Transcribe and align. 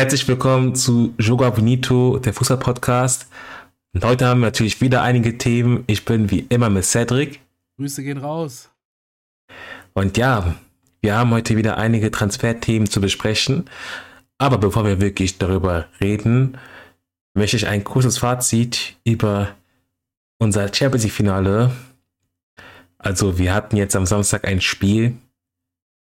Herzlich 0.00 0.26
willkommen 0.26 0.74
zu 0.74 1.12
Joga 1.18 1.50
Bonito, 1.50 2.18
der 2.18 2.32
Fußball-Podcast. 2.32 3.26
Und 3.92 4.02
heute 4.02 4.26
haben 4.26 4.40
wir 4.40 4.46
natürlich 4.46 4.80
wieder 4.80 5.02
einige 5.02 5.36
Themen. 5.36 5.84
Ich 5.88 6.06
bin 6.06 6.30
wie 6.30 6.46
immer 6.48 6.70
mit 6.70 6.86
Cedric. 6.86 7.40
Grüße 7.76 8.02
gehen 8.02 8.16
raus. 8.16 8.70
Und 9.92 10.16
ja, 10.16 10.54
wir 11.02 11.16
haben 11.18 11.32
heute 11.32 11.54
wieder 11.54 11.76
einige 11.76 12.10
Transferthemen 12.10 12.88
zu 12.88 13.02
besprechen. 13.02 13.68
Aber 14.38 14.56
bevor 14.56 14.86
wir 14.86 15.02
wirklich 15.02 15.36
darüber 15.36 15.84
reden, 16.00 16.56
möchte 17.34 17.58
ich 17.58 17.66
ein 17.66 17.84
kurzes 17.84 18.16
Fazit 18.16 18.96
über 19.04 19.48
unser 20.38 20.72
Champions 20.72 21.04
League-Finale. 21.04 21.72
Also, 22.96 23.36
wir 23.36 23.52
hatten 23.52 23.76
jetzt 23.76 23.94
am 23.94 24.06
Samstag 24.06 24.46
ein 24.46 24.62
Spiel. 24.62 25.18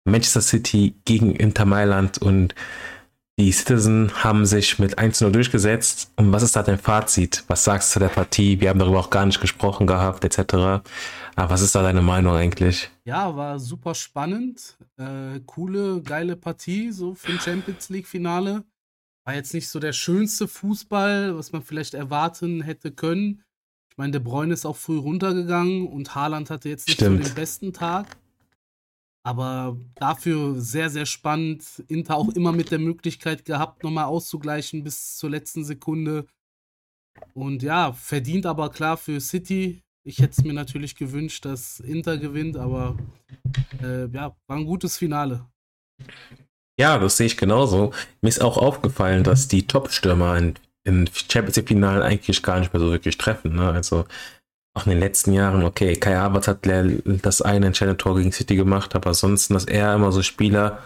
Manchester 0.05 0.41
City 0.41 0.95
gegen 1.05 1.36
Inter 1.36 1.65
Mailand 1.65 2.17
und 2.17 2.55
die 3.38 3.52
Citizen 3.52 4.23
haben 4.23 4.45
sich 4.45 4.79
mit 4.79 4.97
1-0 4.97 5.29
durchgesetzt. 5.29 6.11
Und 6.15 6.32
was 6.32 6.41
ist 6.41 6.55
da 6.55 6.64
dein 6.64 6.78
Fazit? 6.79 7.43
Was 7.47 7.65
sagst 7.65 7.89
du 7.89 7.93
zu 7.93 8.00
der 8.00 8.07
Partie? 8.07 8.61
Wir 8.61 8.69
haben 8.69 8.79
darüber 8.79 9.00
auch 9.00 9.10
gar 9.10 9.25
nicht 9.25 9.41
gesprochen 9.41 9.87
gehabt, 9.87 10.23
etc. 10.23 10.54
Aber 11.36 11.50
was 11.50 11.61
ist 11.61 11.75
da 11.75 11.82
deine 11.82 12.01
Meinung 12.01 12.33
eigentlich? 12.33 12.89
Ja, 13.04 13.36
war 13.36 13.60
super 13.60 13.93
spannend. 13.93 14.77
Äh, 14.97 15.41
coole, 15.46 16.01
geile 16.01 16.37
Partie, 16.37 16.91
so 16.91 17.13
für 17.13 17.33
ein 17.33 17.39
Champions 17.39 17.89
League-Finale. 17.89 18.63
War 19.25 19.36
jetzt 19.36 19.54
nicht 19.54 19.68
so 19.68 19.79
der 19.79 19.93
schönste 19.93 20.47
Fußball, 20.47 21.36
was 21.38 21.52
man 21.52 21.61
vielleicht 21.61 21.93
erwarten 21.93 22.61
hätte 22.61 22.91
können. 22.91 23.43
Ich 23.91 23.97
meine, 23.97 24.11
der 24.11 24.19
Bräun 24.19 24.52
ist 24.52 24.65
auch 24.65 24.77
früh 24.77 24.97
runtergegangen 24.97 25.88
und 25.88 26.15
Haaland 26.15 26.49
hatte 26.49 26.69
jetzt 26.69 26.88
nicht 26.88 26.96
Stimmt. 26.96 27.24
so 27.24 27.29
den 27.29 27.36
besten 27.36 27.74
Tag. 27.74 28.15
Aber 29.25 29.75
dafür 29.96 30.61
sehr, 30.61 30.92
sehr 30.92 31.07
spannend. 31.07 31.83
Inter 31.88 32.16
auch 32.16 32.30
immer 32.30 32.52
mit 32.52 32.70
der 32.70 32.78
Möglichkeit 32.78 33.44
gehabt, 33.44 33.83
nochmal 33.83 34.06
auszugleichen 34.06 34.83
bis 34.83 35.17
zur 35.17 35.31
letzten 35.31 35.66
Sekunde. 35.66 36.28
Und 37.33 37.64
ja, 37.64 37.91
verdient 37.94 38.45
aber 38.45 38.69
klar 38.69 38.97
für 38.97 39.19
City. 39.19 39.81
Ich 40.08 40.19
hätte 40.19 40.33
es 40.38 40.44
mir 40.44 40.53
natürlich 40.53 40.95
gewünscht, 40.95 41.44
dass 41.45 41.80
Inter 41.80 42.19
gewinnt, 42.19 42.55
aber 42.55 42.97
äh, 43.81 44.05
ja, 44.09 44.36
war 44.45 44.58
ein 44.58 44.66
gutes 44.66 44.97
Finale. 44.97 45.47
Ja, 46.80 46.99
das 46.99 47.17
sehe 47.17 47.25
ich 47.25 47.38
genauso. 47.38 47.94
Mir 48.21 48.30
ist 48.30 48.44
auch 48.44 48.58
aufgefallen, 48.58 49.23
dass 49.23 49.47
die 49.47 49.66
Top-Stürmer 49.66 50.38
in, 50.38 50.53
in 50.83 51.09
Champions 51.11 51.55
League-Finalen 51.55 52.03
eigentlich 52.03 52.44
gar 52.44 52.59
nicht 52.59 52.71
mehr 52.71 52.80
so 52.80 52.92
wirklich 52.92 53.17
treffen. 53.17 53.55
Ne? 53.55 53.71
Also 53.71 54.05
auch 54.75 54.85
in 54.85 54.91
den 54.91 54.99
letzten 54.99 55.31
Jahren, 55.31 55.63
okay, 55.63 55.95
Kai 55.95 56.15
Havertz 56.15 56.47
hat 56.47 56.59
das 56.65 57.41
eine 57.41 57.65
entscheidende 57.65 57.97
Tor 57.97 58.17
gegen 58.17 58.31
City 58.31 58.55
gemacht, 58.55 58.93
aber 58.93 59.07
ansonsten, 59.07 59.53
dass 59.53 59.65
er 59.65 59.95
immer 59.95 60.11
so 60.11 60.21
Spieler, 60.21 60.79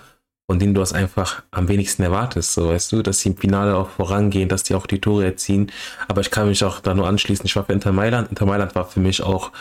von 0.45 0.59
denen 0.59 0.73
du 0.73 0.81
es 0.81 0.93
einfach 0.93 1.43
am 1.51 1.67
wenigsten 1.67 2.03
erwartest, 2.03 2.53
so 2.53 2.69
weißt 2.69 2.91
du, 2.91 3.01
dass 3.01 3.19
sie 3.19 3.29
im 3.29 3.37
Finale 3.37 3.75
auch 3.75 3.89
vorangehen, 3.89 4.47
dass 4.47 4.63
die 4.63 4.75
auch 4.75 4.87
die 4.87 4.99
Tore 4.99 5.25
erziehen. 5.25 5.71
Aber 6.07 6.21
ich 6.21 6.31
kann 6.31 6.47
mich 6.47 6.63
auch 6.63 6.79
da 6.79 6.93
nur 6.93 7.07
anschließen, 7.07 7.45
ich 7.45 7.55
war 7.55 7.65
für 7.65 7.73
Inter 7.73 7.91
Mailand. 7.91 8.29
Inter 8.29 8.45
Mailand 8.45 8.73
war 8.73 8.85
für 8.85 8.99
mich 8.99 9.21
auch 9.21 9.51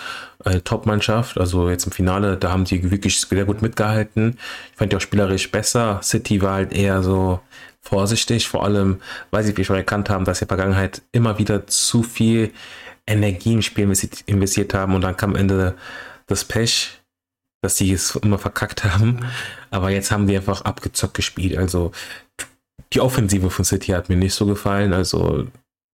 eine 0.44 0.62
Top-Mannschaft, 0.62 1.38
also 1.38 1.68
jetzt 1.68 1.86
im 1.86 1.92
Finale, 1.92 2.36
da 2.36 2.50
haben 2.50 2.64
die 2.64 2.90
wirklich 2.90 3.20
sehr 3.20 3.44
gut 3.44 3.60
mitgehalten. 3.60 4.38
Ich 4.72 4.76
fand 4.76 4.92
die 4.92 4.96
auch 4.96 5.00
spielerisch 5.00 5.50
besser. 5.50 6.00
City 6.02 6.40
war 6.42 6.54
halt 6.54 6.72
eher 6.72 7.02
so 7.02 7.40
vorsichtig, 7.80 8.48
vor 8.48 8.64
allem, 8.64 9.00
weil 9.30 9.44
sie 9.44 9.64
schon 9.64 9.76
erkannt 9.76 10.10
haben, 10.10 10.24
dass 10.24 10.40
in 10.40 10.48
der 10.48 10.56
Vergangenheit 10.56 11.02
immer 11.12 11.38
wieder 11.38 11.66
zu 11.66 12.02
viel 12.02 12.50
Energie 13.08 13.54
im 13.54 13.62
Spiel 13.62 13.90
investiert 14.26 14.74
haben 14.74 14.94
und 14.94 15.00
dann 15.00 15.16
kam 15.16 15.30
am 15.30 15.36
Ende 15.36 15.74
das 16.26 16.44
Pech, 16.44 17.00
dass 17.62 17.76
sie 17.76 17.92
es 17.92 18.14
immer 18.16 18.38
verkackt 18.38 18.84
haben. 18.84 19.20
Aber 19.70 19.90
jetzt 19.90 20.10
haben 20.10 20.26
die 20.26 20.36
einfach 20.36 20.62
abgezockt 20.62 21.14
gespielt. 21.14 21.56
Also 21.56 21.92
die 22.92 23.00
Offensive 23.00 23.50
von 23.50 23.64
City 23.64 23.92
hat 23.92 24.08
mir 24.08 24.16
nicht 24.16 24.34
so 24.34 24.46
gefallen. 24.46 24.92
Also 24.92 25.46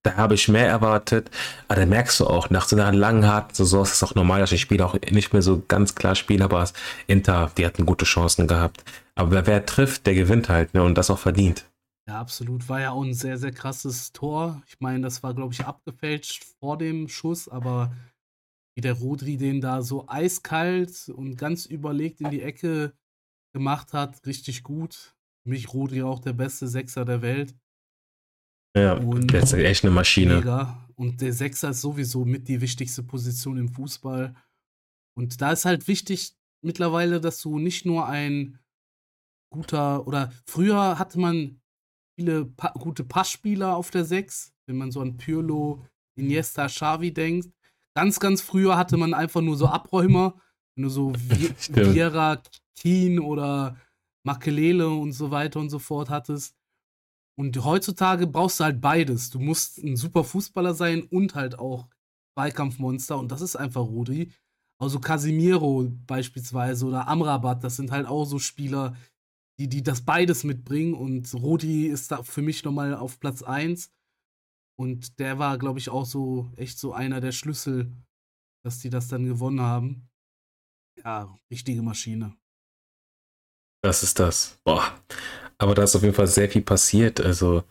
da 0.04 0.16
habe 0.16 0.34
ich 0.34 0.48
mehr 0.48 0.68
erwartet. 0.68 1.30
Aber 1.68 1.80
da 1.80 1.86
merkst 1.86 2.20
du 2.20 2.26
auch, 2.26 2.50
nach 2.50 2.68
so 2.68 2.76
einer 2.76 2.92
langen, 2.92 3.26
harten 3.26 3.54
Saison 3.54 3.82
ist 3.82 3.94
es 3.94 4.02
auch 4.02 4.14
normal, 4.14 4.40
dass 4.40 4.52
ich 4.52 4.60
Spiele 4.60 4.84
auch 4.84 4.94
nicht 5.10 5.32
mehr 5.32 5.42
so 5.42 5.62
ganz 5.66 5.94
klar 5.94 6.14
spiele. 6.14 6.44
Aber 6.44 6.68
Inter, 7.06 7.50
die 7.56 7.64
hatten 7.64 7.86
gute 7.86 8.04
Chancen 8.04 8.46
gehabt. 8.46 8.84
Aber 9.14 9.46
wer 9.46 9.64
trifft, 9.64 10.06
der 10.06 10.14
gewinnt 10.14 10.48
halt. 10.48 10.74
Ne? 10.74 10.82
Und 10.82 10.96
das 10.98 11.10
auch 11.10 11.18
verdient. 11.18 11.64
Ja, 12.06 12.20
absolut. 12.20 12.68
War 12.68 12.80
ja 12.80 12.90
auch 12.90 13.02
ein 13.02 13.14
sehr, 13.14 13.38
sehr 13.38 13.52
krasses 13.52 14.12
Tor. 14.12 14.62
Ich 14.66 14.78
meine, 14.80 15.02
das 15.02 15.22
war, 15.22 15.34
glaube 15.34 15.54
ich, 15.54 15.64
abgefälscht 15.64 16.44
vor 16.60 16.76
dem 16.76 17.08
Schuss, 17.08 17.48
aber 17.48 17.96
wie 18.76 18.82
der 18.82 18.94
Rodri 18.94 19.36
den 19.36 19.60
da 19.60 19.82
so 19.82 20.06
eiskalt 20.08 21.08
und 21.08 21.36
ganz 21.36 21.64
überlegt 21.64 22.20
in 22.20 22.30
die 22.30 22.42
Ecke 22.42 22.92
gemacht 23.54 23.92
hat, 23.92 24.26
richtig 24.26 24.64
gut. 24.64 25.14
Für 25.42 25.50
mich 25.50 25.72
Rodri 25.72 26.02
auch 26.02 26.20
der 26.20 26.32
beste 26.32 26.68
Sechser 26.68 27.04
der 27.04 27.22
Welt. 27.22 27.54
Ja, 28.76 28.94
und 28.94 29.32
der 29.32 29.44
ist 29.44 29.52
echt 29.52 29.84
eine 29.84 29.94
Maschine. 29.94 30.36
Mega. 30.36 30.88
Und 30.96 31.20
der 31.20 31.32
Sechser 31.32 31.70
ist 31.70 31.80
sowieso 31.80 32.24
mit 32.24 32.48
die 32.48 32.60
wichtigste 32.60 33.02
Position 33.02 33.56
im 33.56 33.68
Fußball. 33.68 34.34
Und 35.16 35.40
da 35.40 35.52
ist 35.52 35.64
halt 35.64 35.86
wichtig 35.86 36.36
mittlerweile, 36.60 37.20
dass 37.20 37.40
du 37.40 37.58
nicht 37.58 37.86
nur 37.86 38.08
ein 38.08 38.58
guter 39.52 40.06
oder 40.08 40.32
früher 40.46 40.98
hatte 40.98 41.20
man 41.20 41.60
viele 42.16 42.44
pa 42.44 42.72
gute 42.78 43.04
Passspieler 43.04 43.76
auf 43.76 43.90
der 43.90 44.04
6, 44.04 44.52
wenn 44.66 44.76
man 44.76 44.90
so 44.90 45.00
an 45.00 45.16
Pirlo, 45.16 45.84
Iniesta, 46.16 46.66
Xavi 46.66 47.12
denkt. 47.12 47.50
Ganz, 47.96 48.20
ganz 48.20 48.40
früher 48.40 48.76
hatte 48.76 48.96
man 48.96 49.14
einfach 49.14 49.40
nur 49.40 49.56
so 49.56 49.66
Abräumer, 49.66 50.40
wenn 50.74 50.84
du 50.84 50.88
so 50.88 51.12
Viera, 51.70 52.42
Keen 52.76 53.20
oder 53.20 53.76
Makelele 54.24 54.88
und 54.88 55.12
so 55.12 55.30
weiter 55.30 55.60
und 55.60 55.70
so 55.70 55.78
fort 55.78 56.10
hattest. 56.10 56.56
Und 57.36 57.64
heutzutage 57.64 58.26
brauchst 58.26 58.60
du 58.60 58.64
halt 58.64 58.80
beides. 58.80 59.30
Du 59.30 59.40
musst 59.40 59.78
ein 59.78 59.96
super 59.96 60.24
Fußballer 60.24 60.74
sein 60.74 61.02
und 61.02 61.34
halt 61.34 61.58
auch 61.58 61.88
Zweikampfmonster 62.34 63.18
und 63.18 63.30
das 63.30 63.40
ist 63.40 63.56
einfach 63.56 63.82
Rudi. 63.82 64.32
Also 64.80 64.98
Casimiro 64.98 65.88
beispielsweise 66.06 66.86
oder 66.86 67.06
Amrabat, 67.08 67.62
das 67.62 67.76
sind 67.76 67.92
halt 67.92 68.06
auch 68.06 68.24
so 68.24 68.38
Spieler, 68.38 68.96
die, 69.58 69.68
die 69.68 69.82
das 69.82 70.02
beides 70.02 70.44
mitbringen. 70.44 70.94
Und 70.94 71.32
Rodi 71.34 71.86
ist 71.86 72.10
da 72.10 72.22
für 72.22 72.42
mich 72.42 72.64
nochmal 72.64 72.94
auf 72.94 73.20
Platz 73.20 73.42
1. 73.42 73.90
Und 74.76 75.18
der 75.18 75.38
war, 75.38 75.58
glaube 75.58 75.78
ich, 75.78 75.88
auch 75.88 76.04
so 76.04 76.50
echt 76.56 76.78
so 76.78 76.92
einer 76.92 77.20
der 77.20 77.32
Schlüssel, 77.32 77.92
dass 78.64 78.80
die 78.80 78.90
das 78.90 79.08
dann 79.08 79.24
gewonnen 79.26 79.60
haben. 79.60 80.08
Ja, 81.04 81.36
richtige 81.50 81.82
Maschine. 81.82 82.36
Das 83.82 84.02
ist 84.02 84.18
das. 84.18 84.58
Boah. 84.64 84.98
Aber 85.58 85.74
da 85.74 85.84
ist 85.84 85.94
auf 85.94 86.02
jeden 86.02 86.14
Fall 86.14 86.26
sehr 86.26 86.48
viel 86.50 86.62
passiert. 86.62 87.20
Also 87.20 87.64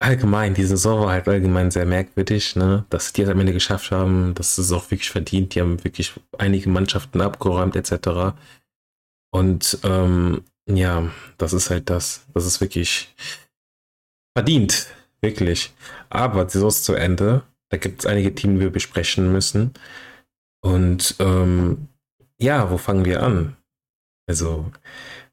allgemein, 0.00 0.54
die 0.54 0.64
Saison 0.64 1.00
war 1.00 1.12
halt 1.12 1.26
allgemein 1.28 1.70
sehr 1.70 1.86
merkwürdig, 1.86 2.56
ne? 2.56 2.84
Dass 2.90 3.12
die 3.12 3.22
es 3.22 3.28
am 3.28 3.40
Ende 3.40 3.52
geschafft 3.52 3.90
haben, 3.90 4.34
das 4.34 4.58
ist 4.58 4.70
auch 4.70 4.90
wirklich 4.90 5.10
verdient. 5.10 5.54
Die 5.54 5.60
haben 5.60 5.82
wirklich 5.82 6.12
einige 6.38 6.68
Mannschaften 6.68 7.20
abgeräumt, 7.20 7.74
etc. 7.74 8.36
Und 9.32 9.78
ähm, 9.82 10.44
ja, 10.68 11.10
das 11.38 11.52
ist 11.52 11.70
halt 11.70 11.90
das. 11.90 12.26
Das 12.34 12.46
ist 12.46 12.60
wirklich 12.60 13.14
verdient. 14.36 14.88
Wirklich. 15.20 15.72
Aber 16.10 16.48
Saison 16.48 16.68
ist 16.68 16.84
zu 16.84 16.94
Ende. 16.94 17.44
Da 17.70 17.78
gibt 17.78 18.00
es 18.00 18.06
einige 18.06 18.34
Themen, 18.34 18.56
die 18.56 18.60
wir 18.60 18.70
besprechen 18.70 19.32
müssen. 19.32 19.72
Und 20.62 21.16
ähm, 21.18 21.88
ja, 22.38 22.70
wo 22.70 22.78
fangen 22.78 23.04
wir 23.04 23.22
an? 23.22 23.56
Also, 24.26 24.70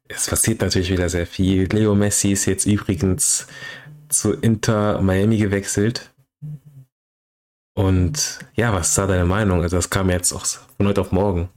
es 0.08 0.28
passiert 0.28 0.60
natürlich 0.60 0.90
wieder 0.90 1.08
sehr 1.08 1.26
viel. 1.26 1.64
Leo 1.64 1.94
Messi 1.94 2.32
ist 2.32 2.46
jetzt 2.46 2.66
übrigens 2.66 3.46
zu 4.08 4.32
Inter 4.32 5.00
Miami 5.02 5.38
gewechselt. 5.38 6.10
Und 7.74 8.38
ja, 8.54 8.72
was 8.72 8.90
ist 8.90 8.98
da 8.98 9.06
deine 9.06 9.24
Meinung? 9.24 9.62
Also, 9.62 9.76
das 9.76 9.90
kam 9.90 10.10
jetzt 10.10 10.32
auch 10.32 10.44
von 10.44 10.86
heute 10.86 11.00
auf 11.02 11.12
morgen. 11.12 11.48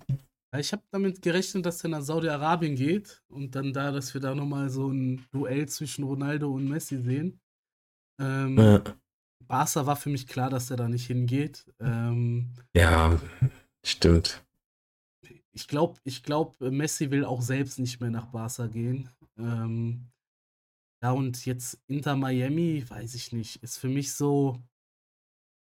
Ich 0.59 0.71
habe 0.71 0.83
damit 0.91 1.21
gerechnet, 1.21 1.65
dass 1.65 1.83
er 1.83 1.89
nach 1.89 2.01
Saudi-Arabien 2.01 2.75
geht 2.75 3.23
und 3.27 3.55
dann 3.55 3.73
da, 3.73 3.91
dass 3.91 4.13
wir 4.13 4.21
da 4.21 4.35
nochmal 4.35 4.69
so 4.69 4.89
ein 4.89 5.25
Duell 5.31 5.67
zwischen 5.67 6.03
Ronaldo 6.03 6.51
und 6.51 6.67
Messi 6.67 7.01
sehen. 7.01 7.39
Ähm, 8.19 8.57
ja. 8.57 8.83
Barca 9.47 9.85
war 9.85 9.95
für 9.95 10.09
mich 10.09 10.27
klar, 10.27 10.49
dass 10.49 10.71
er 10.71 10.77
da 10.77 10.87
nicht 10.87 11.07
hingeht. 11.07 11.65
Ähm, 11.79 12.53
ja, 12.75 13.19
stimmt. 13.85 14.43
Ich 15.51 15.67
glaube, 15.67 15.99
ich 16.03 16.23
glaub, 16.23 16.59
Messi 16.59 17.11
will 17.11 17.25
auch 17.25 17.41
selbst 17.41 17.79
nicht 17.79 18.01
mehr 18.01 18.09
nach 18.09 18.27
Barca 18.27 18.67
gehen. 18.67 19.09
Ähm, 19.37 20.07
ja, 21.01 21.11
und 21.11 21.45
jetzt 21.45 21.79
Inter 21.87 22.15
Miami, 22.15 22.83
weiß 22.87 23.15
ich 23.15 23.31
nicht, 23.31 23.61
ist 23.63 23.77
für 23.77 23.89
mich 23.89 24.13
so. 24.13 24.57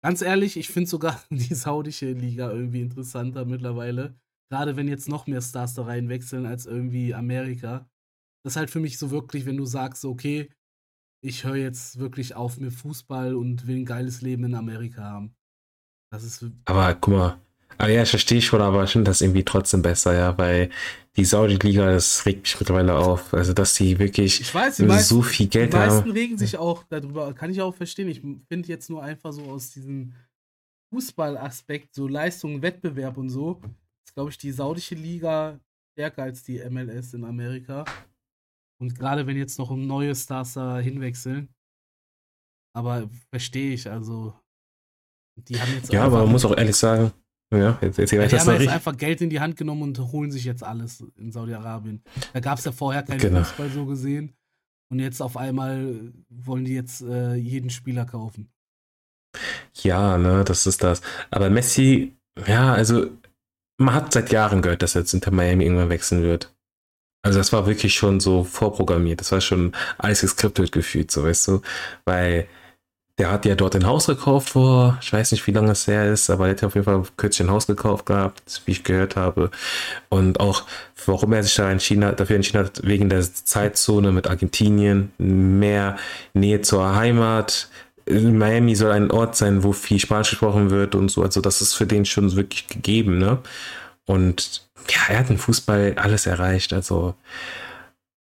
Ganz 0.05 0.21
ehrlich, 0.21 0.57
ich 0.57 0.69
finde 0.69 0.91
sogar 0.91 1.23
die 1.31 1.55
saudische 1.55 2.13
Liga 2.13 2.51
irgendwie 2.51 2.83
interessanter 2.83 3.45
mittlerweile. 3.45 4.15
Gerade 4.53 4.77
wenn 4.77 4.87
jetzt 4.87 5.09
noch 5.09 5.27
mehr 5.27 5.41
Stars 5.41 5.73
da 5.73 5.85
reinwechseln 5.85 6.45
als 6.45 6.67
irgendwie 6.67 7.15
Amerika. 7.15 7.89
Das 8.45 8.53
ist 8.53 8.57
halt 8.59 8.69
für 8.69 8.81
mich 8.81 8.99
so 8.99 9.11
wirklich, 9.11 9.47
wenn 9.47 9.57
du 9.57 9.65
sagst, 9.65 10.05
okay, 10.05 10.51
ich 11.25 11.45
höre 11.45 11.57
jetzt 11.57 11.99
wirklich 11.99 12.35
auf 12.37 12.59
mit 12.59 12.75
Fußball 12.75 13.35
und 13.35 13.67
will 13.67 13.77
ein 13.77 13.87
geiles 13.87 14.21
Leben 14.21 14.45
in 14.45 14.55
Amerika 14.55 15.03
haben. 15.05 15.35
Das 16.13 16.23
ist. 16.23 16.45
Aber 16.67 16.95
guck 16.97 17.15
mal, 17.15 17.41
Aber 17.79 17.89
ja, 17.89 18.03
ich 18.03 18.11
verstehe 18.11 18.43
schon, 18.43 18.61
aber 18.61 18.85
ich 18.85 18.91
finde 18.91 19.11
das 19.11 19.23
irgendwie 19.23 19.43
trotzdem 19.45 19.81
besser, 19.81 20.13
ja, 20.15 20.37
weil 20.37 20.69
die 21.17 21.25
Saudi-Liga, 21.25 21.87
das 21.87 22.27
regt 22.27 22.43
mich 22.43 22.61
mittlerweile 22.61 22.95
auf. 22.95 23.33
Also, 23.33 23.55
dass 23.55 23.75
die 23.75 23.99
wirklich 23.99 24.41
Ich 24.41 24.55
weiß, 24.55 24.77
die 24.77 24.83
so 24.83 24.89
meisten, 24.89 25.23
viel 25.23 25.47
Geld 25.49 25.73
die 25.73 25.77
meisten 25.79 26.01
haben. 26.01 26.11
regen 26.11 26.37
sich 26.37 26.59
auch 26.59 26.85
darüber. 26.91 27.33
Kann 27.33 27.51
ich 27.51 27.63
auch 27.63 27.75
verstehen. 27.75 28.09
Ich 28.09 28.21
finde 28.21 28.69
jetzt 28.69 28.91
nur 28.91 29.03
einfach 29.03 29.33
so 29.33 29.45
aus 29.45 29.71
diesem 29.71 30.13
Fußballaspekt, 30.93 31.95
so 31.95 32.07
Leistung, 32.07 32.61
Wettbewerb 32.61 33.17
und 33.17 33.31
so, 33.31 33.63
ist, 34.07 34.15
glaube 34.15 34.31
ich, 34.31 34.39
die 34.39 34.53
saudische 34.53 34.95
Liga 34.95 35.61
stärker 35.93 36.23
als 36.23 36.43
die 36.43 36.59
MLS 36.71 37.15
in 37.15 37.25
Amerika. 37.25 37.85
Und 38.81 38.95
gerade 38.95 39.27
wenn 39.27 39.37
jetzt 39.37 39.59
noch 39.59 39.71
neue 39.77 40.15
Stars 40.15 40.55
da 40.55 40.79
hinwechseln. 40.79 41.49
Aber 42.75 43.09
verstehe 43.31 43.75
ich, 43.75 43.89
also. 43.89 44.35
Die 45.37 45.61
haben 45.61 45.73
jetzt 45.75 45.93
Ja, 45.93 46.05
aber 46.05 46.23
man 46.23 46.33
muss 46.33 46.45
auch 46.45 46.57
ehrlich 46.57 46.77
sagen, 46.77 47.13
ja, 47.55 47.79
jetzt 47.81 47.99
erzähl 47.99 48.21
ja, 48.21 48.27
die 48.27 48.39
haben 48.39 48.61
jetzt 48.61 48.69
einfach 48.69 48.97
Geld 48.97 49.21
in 49.21 49.31
die 49.31 49.41
Hand 49.41 49.57
genommen 49.57 49.83
und 49.83 49.99
holen 49.99 50.31
sich 50.31 50.45
jetzt 50.45 50.63
alles 50.63 51.05
in 51.17 51.33
Saudi-Arabien. 51.33 52.03
Da 52.33 52.41
gab 52.41 52.59
es 52.59 52.65
ja 52.65 52.73
vorher 52.73 53.03
keinen 53.03 53.19
Genau. 53.19 53.41
Fußball 53.41 53.71
so 53.71 53.87
gesehen. 53.87 54.35
Und 54.91 54.99
jetzt 54.99 55.23
auf 55.23 55.37
einmal 55.37 56.13
wollen 56.29 56.65
die 56.65 56.75
jetzt 56.75 57.03
äh, 57.03 57.35
jeden 57.35 57.71
Spieler 57.71 58.05
kaufen. 58.05 58.51
Ja, 59.77 60.19
ne, 60.19 60.45
das 60.45 60.67
ist 60.67 60.83
das. 60.83 61.01
Aber 61.31 61.49
Messi, 61.49 62.15
ja, 62.47 62.75
also 62.75 63.11
man 63.83 63.95
hat 63.95 64.13
seit 64.13 64.33
Jahren 64.33 64.63
gehört, 64.63 64.83
dass 64.83 64.95
er 64.95 65.03
jetzt 65.03 65.11
hinter 65.13 65.31
Miami 65.31 65.65
irgendwann 65.65 65.91
wechseln 65.91 66.23
wird. 66.23 66.53
Also 67.25 67.39
das 67.39 67.53
war 67.53 67.67
wirklich 67.67 67.95
schon 67.95 68.21
so 68.21 68.45
vorprogrammiert. 68.45 69.21
Das 69.21 69.33
war 69.33 69.41
schon 69.41 69.73
alles 69.99 70.23
geskriptet 70.23 70.73
gefühlt, 70.73 71.11
so 71.11 71.23
weißt 71.25 71.49
du. 71.49 71.63
Weil 72.05 72.49
der 73.19 73.31
hat 73.31 73.45
ja 73.45 73.55
dort 73.55 73.77
ein 73.77 73.87
Haus 73.87 74.07
gekauft 74.07 74.51
vor, 74.51 74.99
ich 75.01 75.13
weiß 75.13 75.33
nicht, 75.33 75.47
wie 75.47 75.53
lange 75.53 75.71
es 75.71 75.87
her 75.87 76.11
ist, 76.11 76.31
aber 76.31 76.47
er 76.47 76.53
hat 76.53 76.63
ja 76.63 76.69
auf 76.69 76.75
jeden 76.75 76.85
Fall 76.85 77.03
kürzlich 77.17 77.47
ein 77.47 77.53
Haus 77.53 77.67
gekauft 77.67 78.07
gehabt, 78.07 78.63
wie 78.65 78.73
ich 78.73 78.85
gehört 78.85 79.17
habe. 79.17 79.51
Und 80.09 80.41
auch, 80.41 80.65
warum 81.07 81.33
er 81.33 81.43
sich 81.43 81.55
da 81.55 81.71
entschieden 81.71 82.05
hat, 82.05 82.19
dafür 82.19 82.37
entschieden 82.37 82.65
hat, 82.65 82.81
wegen 82.85 83.09
der 83.09 83.21
Zeitzone 83.23 84.13
mit 84.13 84.29
Argentinien, 84.29 85.13
mehr 85.19 85.97
Nähe 86.33 86.63
zur 86.63 86.97
Heimat. 86.97 87.69
Miami 88.21 88.75
soll 88.75 88.93
ein 88.93 89.11
Ort 89.11 89.37
sein, 89.37 89.63
wo 89.63 89.73
viel 89.73 89.99
Spanisch 89.99 90.31
gesprochen 90.31 90.71
wird 90.71 90.95
und 90.95 91.11
so. 91.11 91.23
Also 91.23 91.41
das 91.41 91.63
ist 91.63 91.75
für 91.75 91.87
den 91.87 92.05
schon 92.05 92.35
wirklich 92.37 92.69
gegeben, 92.69 93.19
ne? 93.19 93.39
Und 94.07 94.63
ja, 94.89 95.01
er 95.09 95.21
hat 95.21 95.31
im 95.31 95.39
Fußball 95.39 95.95
alles 95.97 96.27
erreicht. 96.27 96.73
Also 96.73 97.15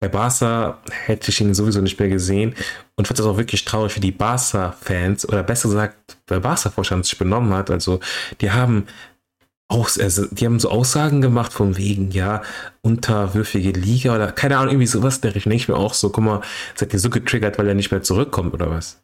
bei 0.01 0.07
Barca 0.09 0.79
hätte 0.89 1.29
ich 1.29 1.39
ihn 1.41 1.53
sowieso 1.53 1.79
nicht 1.81 1.99
mehr 1.99 2.09
gesehen. 2.09 2.55
Und 2.95 3.03
ich 3.03 3.07
fand 3.07 3.19
das 3.19 3.25
auch 3.25 3.37
wirklich 3.37 3.65
traurig, 3.65 3.95
wie 3.95 4.01
die 4.01 4.11
Barca-Fans, 4.11 5.29
oder 5.29 5.43
besser 5.43 5.69
gesagt, 5.69 6.17
der 6.29 6.39
Barca-Vorstand 6.39 7.05
sich 7.05 7.17
benommen 7.17 7.53
hat. 7.53 7.69
Also 7.69 7.99
die 8.41 8.51
haben 8.51 8.87
aus, 9.71 9.97
also 9.99 10.25
die 10.25 10.45
haben 10.45 10.59
so 10.59 10.69
Aussagen 10.69 11.21
gemacht 11.21 11.53
von 11.53 11.77
wegen, 11.77 12.11
ja, 12.11 12.41
unterwürfige 12.81 13.71
Liga 13.71 14.15
oder 14.15 14.31
keine 14.31 14.57
Ahnung, 14.57 14.73
irgendwie 14.73 14.87
sowas 14.87 15.21
der 15.21 15.35
ich 15.35 15.45
mir 15.45 15.77
auch 15.77 15.93
so, 15.93 16.09
guck 16.09 16.23
mal, 16.23 16.41
seid 16.75 16.93
ihr 16.93 16.99
so 16.99 17.09
getriggert, 17.09 17.57
weil 17.57 17.69
er 17.69 17.75
nicht 17.75 17.91
mehr 17.91 18.03
zurückkommt 18.03 18.53
oder 18.53 18.69
was? 18.69 19.01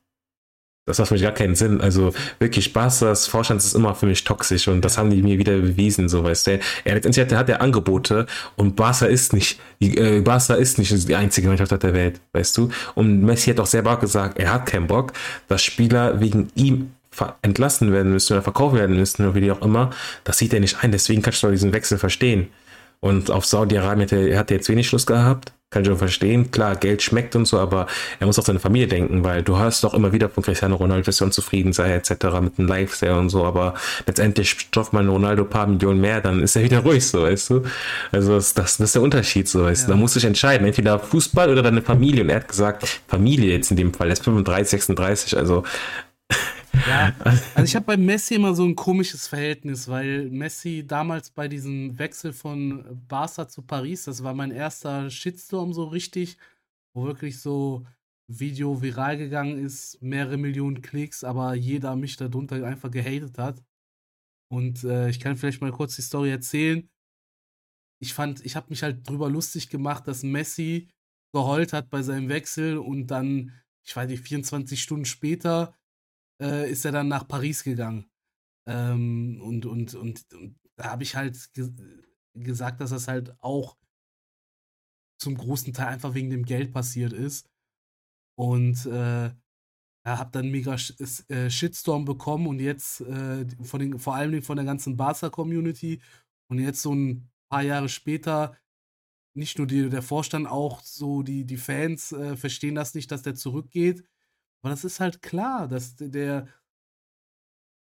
Das 0.88 0.98
macht 1.00 1.10
für 1.10 1.14
mich 1.16 1.24
gar 1.24 1.34
keinen 1.34 1.56
Sinn. 1.56 1.82
Also 1.82 2.14
wirklich, 2.40 2.74
Barca's 2.74 3.28
Vorstand 3.28 3.62
ist 3.62 3.76
immer 3.76 3.94
für 3.94 4.06
mich 4.06 4.24
toxisch 4.24 4.68
und 4.70 4.84
das 4.84 4.98
haben 4.98 5.10
die 5.10 5.22
mir 5.22 5.38
wieder 5.38 5.58
bewiesen, 5.58 6.08
so 6.08 6.24
weißt 6.24 6.48
du. 6.48 6.60
Er 6.86 6.96
letztendlich 6.96 7.26
hat, 7.26 7.38
hat 7.38 7.50
er 7.50 7.62
Angebote 7.62 8.26
und 8.56 8.76
Barca 8.78 9.06
ist 9.06 9.34
nicht, 9.34 9.60
die, 9.82 9.98
äh, 9.98 10.22
Barca 10.22 10.56
ist 10.56 10.80
nicht 10.80 11.08
die 11.08 11.16
einzige 11.16 11.50
Mannschaft 11.50 11.84
der 11.84 11.94
Welt, 11.94 12.22
weißt 12.32 12.58
du. 12.58 12.70
Und 12.96 13.22
Messi 13.22 13.50
hat 13.50 13.60
auch 13.60 13.68
selber 13.68 13.98
gesagt, 14.00 14.40
er 14.40 14.54
hat 14.54 14.66
keinen 14.66 14.88
Bock, 14.88 15.12
dass 15.50 15.62
Spieler 15.62 16.22
wegen 16.22 16.48
ihm 16.56 16.92
entlassen 17.42 17.92
werden 17.92 18.12
müssen 18.12 18.34
oder 18.34 18.42
verkauft 18.42 18.76
werden 18.76 18.96
müssen 18.96 19.26
oder 19.26 19.36
wie 19.36 19.52
auch 19.52 19.62
immer. 19.62 19.90
Das 20.24 20.38
sieht 20.38 20.54
er 20.54 20.60
nicht 20.60 20.84
ein. 20.84 20.92
Deswegen 20.92 21.22
kannst 21.22 21.44
du 21.44 21.52
diesen 21.52 21.74
Wechsel 21.74 21.98
verstehen. 21.98 22.48
Und 23.00 23.30
auf 23.30 23.46
Saudi-Arabien 23.46 24.04
hat 24.04 24.12
er, 24.12 24.40
hat 24.40 24.52
er 24.52 24.58
jetzt 24.58 24.70
wenig 24.70 24.88
Schluss 24.88 25.06
gehabt. 25.06 25.52
Kann 25.70 25.82
ich 25.82 25.90
schon 25.90 25.98
verstehen. 25.98 26.50
Klar, 26.50 26.78
Geld 26.78 27.02
schmeckt 27.02 27.36
und 27.36 27.46
so, 27.46 27.60
aber 27.60 27.88
er 28.22 28.26
muss 28.26 28.40
auf 28.40 28.46
seine 28.46 28.60
Familie 28.60 28.88
denken, 28.88 29.26
weil 29.26 29.44
du 29.44 29.58
hörst 29.58 29.84
doch 29.84 29.94
immer 29.94 30.14
wieder 30.14 30.30
von 30.30 30.42
Cristiano 30.42 30.78
Ronaldo, 30.78 31.04
dass 31.08 31.20
er 31.20 31.26
unzufrieden 31.26 31.74
sei, 31.74 31.94
etc. 31.94 32.12
mit 32.42 32.58
dem 32.58 32.68
Lifestyle 32.68 33.18
und 33.18 33.28
so, 33.28 33.44
aber 33.44 33.74
letztendlich 34.06 34.50
stopft 34.50 34.94
man 34.94 35.10
Ronaldo 35.10 35.44
ein 35.44 35.50
paar 35.50 35.68
Millionen 35.68 36.00
mehr, 36.00 36.22
dann 36.22 36.42
ist 36.42 36.56
er 36.56 36.64
wieder 36.64 36.80
ruhig, 36.86 37.06
so, 37.06 37.24
weißt 37.24 37.50
du? 37.50 37.64
Also, 38.14 38.36
das, 38.36 38.54
das, 38.54 38.78
das 38.78 38.86
ist 38.86 38.96
der 38.96 39.02
Unterschied, 39.02 39.50
so, 39.50 39.66
weißt 39.66 39.84
du? 39.84 39.92
Ja. 39.92 39.96
Da 39.96 40.00
musst 40.00 40.16
du 40.16 40.20
dich 40.22 40.28
entscheiden, 40.28 40.66
entweder 40.66 41.00
Fußball 41.00 41.50
oder 41.50 41.64
deine 41.64 41.82
Familie. 41.82 42.24
Und 42.24 42.30
er 42.30 42.38
hat 42.38 42.48
gesagt, 42.48 43.02
Familie 43.10 43.52
jetzt 43.52 43.70
in 43.70 43.76
dem 43.76 43.94
Fall, 43.94 44.08
er 44.08 44.14
ist 44.14 44.24
35, 44.24 44.70
36, 44.70 45.38
also, 45.38 45.64
Ja, 46.86 47.16
also 47.56 47.64
ich 47.64 47.76
habe 47.76 47.86
bei 47.86 47.98
Messi 47.98 48.36
immer 48.36 48.54
so 48.54 48.64
ein 48.64 48.76
komisches 48.76 49.28
Verhältnis, 49.28 49.88
weil 49.88 50.30
Messi 50.30 50.86
damals 50.86 51.30
bei 51.30 51.48
diesem 51.48 51.98
Wechsel 51.98 52.34
von 52.34 53.02
Barca 53.08 53.48
zu 53.48 53.62
Paris, 53.62 54.06
das 54.06 54.24
war 54.24 54.34
mein 54.34 54.52
erster 54.52 55.10
Shitstorm 55.10 55.74
so 55.74 55.86
richtig, 55.86 56.38
wo 56.94 57.06
wirklich 57.06 57.40
so 57.40 57.86
Video 58.30 58.82
viral 58.82 59.18
gegangen 59.18 59.58
ist, 59.64 60.02
mehrere 60.02 60.38
Millionen 60.38 60.82
Klicks, 60.82 61.24
aber 61.24 61.54
jeder 61.56 61.96
mich 61.96 62.18
darunter 62.18 62.66
einfach 62.66 62.92
gehatet 62.92 63.38
hat. 63.38 63.64
Und 64.50 64.84
äh, 64.84 65.10
ich 65.10 65.20
kann 65.20 65.38
vielleicht 65.38 65.62
mal 65.62 65.72
kurz 65.72 65.96
die 65.96 66.02
Story 66.02 66.30
erzählen. 66.30 66.90
Ich 68.00 68.14
fand, 68.14 68.46
ich 68.46 68.56
habe 68.56 68.68
mich 68.70 68.84
halt 68.84 69.08
drüber 69.08 69.30
lustig 69.30 69.70
gemacht, 69.70 70.08
dass 70.08 70.24
Messi 70.24 70.90
geheult 71.34 71.74
hat 71.74 71.90
bei 71.90 72.02
seinem 72.02 72.30
Wechsel 72.30 72.78
und 72.78 73.08
dann, 73.08 73.54
ich 73.86 73.96
weiß 73.96 74.10
nicht, 74.10 74.24
24 74.24 74.82
Stunden 74.82 75.06
später 75.06 75.74
äh, 76.42 76.70
ist 76.72 76.86
er 76.86 76.92
dann 76.92 77.08
nach 77.08 77.28
Paris 77.28 77.64
gegangen. 77.64 78.10
Ähm, 78.68 79.42
und, 79.42 79.66
und, 79.66 79.96
und, 79.96 80.34
und 80.34 80.60
da 80.76 80.92
habe 80.92 81.04
ich 81.04 81.16
halt 81.16 81.54
ge 81.54 81.72
gesagt, 82.34 82.82
dass 82.82 82.92
das 82.92 83.08
halt 83.08 83.36
auch 83.42 83.78
zum 85.20 85.36
großen 85.36 85.74
Teil 85.74 85.88
einfach 85.88 86.14
wegen 86.14 86.30
dem 86.30 86.46
Geld 86.46 86.72
passiert 86.72 87.14
ist. 87.14 87.50
Und 88.38 88.86
äh, 88.86 89.32
habe 90.06 90.32
dann 90.32 90.50
mega 90.52 90.78
Sh 90.78 90.94
äh, 91.30 91.50
Shitstorm 91.50 92.06
bekommen 92.06 92.48
und 92.48 92.60
jetzt 92.60 93.02
äh, 93.02 93.46
von 93.64 93.80
den, 93.80 94.00
vor 94.00 94.16
allem 94.16 94.42
von 94.42 94.56
der 94.56 94.66
ganzen 94.66 94.96
Barca-Community 94.96 96.02
und 96.50 96.60
jetzt 96.60 96.82
so 96.82 96.94
ein 96.94 97.30
paar 97.50 97.64
Jahre 97.64 97.90
später 97.90 98.56
nicht 99.36 99.58
nur 99.58 99.68
die, 99.68 99.90
der 99.90 100.02
Vorstand, 100.02 100.48
auch 100.48 100.82
so 100.82 101.24
die, 101.24 101.46
die 101.46 101.58
Fans 101.58 102.12
äh, 102.12 102.36
verstehen 102.36 102.76
das 102.76 102.94
nicht, 102.94 103.12
dass 103.12 103.22
der 103.22 103.36
zurückgeht. 103.36 104.04
Aber 104.62 104.72
das 104.72 104.84
ist 104.84 105.00
halt 105.00 105.22
klar, 105.22 105.68
dass 105.68 105.96
der 105.96 106.48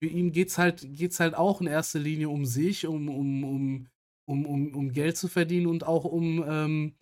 für 0.03 0.09
ihn 0.09 0.33
geht's 0.33 0.59
halt, 0.59 0.81
geht's 0.83 1.21
halt 1.21 1.37
auch 1.37 1.61
in 1.61 1.69
erster 1.69 2.01
Linie 2.01 2.29
um 2.29 2.45
sich, 2.45 2.89
um, 2.89 3.09
um, 3.09 3.45
um, 3.45 3.87
um, 4.27 4.47
um, 4.47 4.75
um 4.75 4.93
Geld 4.93 5.17
zu 5.17 5.29
verdienen 5.29 5.69
und 5.69 5.87
auch 5.87 6.05
um 6.05 6.45
ähm, 6.45 6.95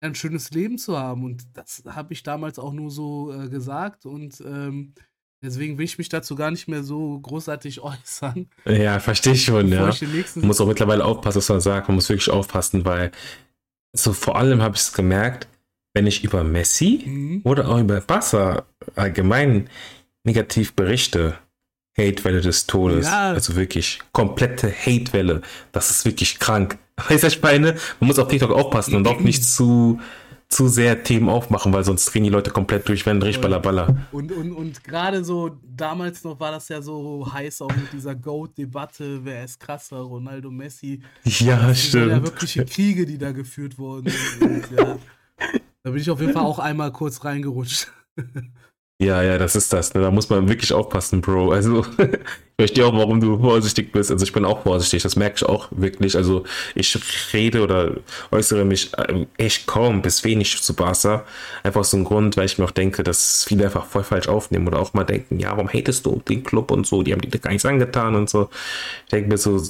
ein 0.00 0.16
schönes 0.16 0.50
Leben 0.50 0.76
zu 0.76 0.98
haben. 0.98 1.24
Und 1.24 1.44
das 1.52 1.84
habe 1.86 2.12
ich 2.12 2.24
damals 2.24 2.58
auch 2.58 2.72
nur 2.72 2.90
so 2.90 3.32
äh, 3.32 3.48
gesagt. 3.48 4.04
Und 4.04 4.40
ähm, 4.40 4.94
deswegen 5.44 5.78
will 5.78 5.84
ich 5.84 5.98
mich 5.98 6.08
dazu 6.08 6.34
gar 6.34 6.50
nicht 6.50 6.66
mehr 6.66 6.82
so 6.82 7.20
großartig 7.20 7.80
äußern. 7.82 8.48
ja, 8.64 8.98
verstehe 8.98 9.34
ich 9.34 9.44
schon, 9.44 9.68
ja. 9.68 9.88
ich 9.88 10.36
Man 10.36 10.48
muss 10.48 10.60
auch 10.60 10.66
mittlerweile 10.66 11.04
aufpassen, 11.04 11.38
was 11.38 11.48
man 11.48 11.60
sagt. 11.60 11.86
Man 11.86 11.94
muss 11.94 12.08
wirklich 12.08 12.30
aufpassen, 12.30 12.84
weil 12.84 13.12
so 13.92 14.12
vor 14.12 14.36
allem 14.36 14.60
habe 14.62 14.74
ich 14.74 14.82
es 14.82 14.92
gemerkt, 14.92 15.48
wenn 15.94 16.06
ich 16.06 16.22
über 16.24 16.44
Messi 16.44 17.02
Mhm. 17.04 17.40
oder 17.44 17.68
auch 17.68 17.78
über 17.80 18.00
Barca 18.00 18.64
allgemein 18.94 19.68
negativ 20.24 20.74
berichte, 20.74 21.34
Hatewelle 21.98 22.40
des 22.40 22.66
Todes, 22.66 23.06
Ja. 23.06 23.30
also 23.30 23.56
wirklich 23.56 23.98
komplette 24.12 24.70
Hatewelle, 24.72 25.42
das 25.72 25.90
ist 25.90 26.04
wirklich 26.04 26.38
krank. 26.38 26.78
Weißt 27.08 27.24
du, 27.24 27.26
ich 27.28 27.42
meine? 27.42 27.74
Man 27.98 28.06
muss 28.08 28.18
auf 28.18 28.28
TikTok 28.28 28.52
aufpassen 28.52 28.94
und 28.94 29.06
auch 29.08 29.20
nicht 29.20 29.42
zu, 29.44 29.98
zu 30.48 30.68
sehr 30.68 31.02
Themen 31.02 31.28
aufmachen, 31.28 31.72
weil 31.72 31.84
sonst 31.84 32.06
drehen 32.06 32.24
die 32.24 32.30
Leute 32.30 32.50
komplett 32.50 32.88
durch, 32.88 33.06
wenn 33.06 33.20
richtig 33.22 33.40
ballaballa. 33.42 33.96
Und, 34.12 34.30
und, 34.32 34.52
und 34.52 34.84
gerade 34.84 35.24
so, 35.24 35.58
damals 35.64 36.22
noch 36.24 36.38
war 36.40 36.52
das 36.52 36.68
ja 36.68 36.80
so 36.82 37.28
heiß 37.32 37.62
auch 37.62 37.74
mit 37.74 37.92
dieser 37.92 38.14
GOAT-Debatte, 38.14 39.20
wer 39.24 39.44
ist 39.44 39.58
krasser, 39.60 39.98
Ronaldo, 39.98 40.50
Messi. 40.50 41.02
Ja, 41.24 41.56
Das 41.56 41.58
waren 41.58 41.68
ja 41.68 41.74
stimmt. 41.74 42.24
wirkliche 42.24 42.64
Kriege, 42.64 43.06
die 43.06 43.18
da 43.18 43.32
geführt 43.32 43.78
wurden. 43.78 44.12
Und, 44.40 44.64
ja, 44.76 44.98
da 45.82 45.90
bin 45.90 46.00
ich 46.00 46.10
auf 46.10 46.20
jeden 46.20 46.32
Fall 46.32 46.44
auch 46.44 46.58
einmal 46.58 46.92
kurz 46.92 47.24
reingerutscht. 47.24 47.88
Ja, 49.02 49.22
ja, 49.22 49.38
das 49.38 49.56
ist 49.56 49.72
das. 49.72 49.94
Ne? 49.94 50.02
Da 50.02 50.10
muss 50.10 50.28
man 50.28 50.46
wirklich 50.46 50.74
aufpassen, 50.74 51.22
Bro. 51.22 51.52
Also, 51.52 51.86
ich 51.98 52.18
verstehe 52.58 52.84
auch, 52.84 52.92
warum 52.92 53.18
du 53.18 53.38
vorsichtig 53.38 53.92
bist. 53.92 54.10
Also, 54.10 54.22
ich 54.24 54.32
bin 54.34 54.44
auch 54.44 54.62
vorsichtig. 54.62 55.02
Das 55.02 55.16
merke 55.16 55.36
ich 55.36 55.44
auch 55.46 55.68
wirklich. 55.70 56.16
Also, 56.16 56.44
ich 56.74 56.98
rede 57.32 57.62
oder 57.62 57.94
äußere 58.30 58.66
mich 58.66 58.92
ähm, 59.08 59.26
echt 59.38 59.66
kaum 59.66 60.02
bis 60.02 60.22
wenig 60.22 60.60
zu 60.60 60.74
Barca. 60.74 61.24
Einfach 61.62 61.80
aus 61.80 61.92
dem 61.92 62.04
Grund, 62.04 62.36
weil 62.36 62.44
ich 62.44 62.58
mir 62.58 62.66
auch 62.66 62.72
denke, 62.72 63.02
dass 63.02 63.44
viele 63.44 63.64
einfach 63.64 63.86
voll 63.86 64.04
falsch 64.04 64.28
aufnehmen 64.28 64.68
oder 64.68 64.78
auch 64.78 64.92
mal 64.92 65.04
denken, 65.04 65.40
ja, 65.40 65.52
warum 65.52 65.70
hatest 65.70 66.04
du 66.04 66.20
den 66.28 66.44
Club 66.44 66.70
und 66.70 66.86
so? 66.86 67.02
Die 67.02 67.12
haben 67.14 67.22
dir 67.22 67.38
gar 67.38 67.52
nichts 67.52 67.64
angetan 67.64 68.14
und 68.14 68.28
so. 68.28 68.50
Ich 69.06 69.12
denke 69.12 69.30
mir 69.30 69.38
so, 69.38 69.62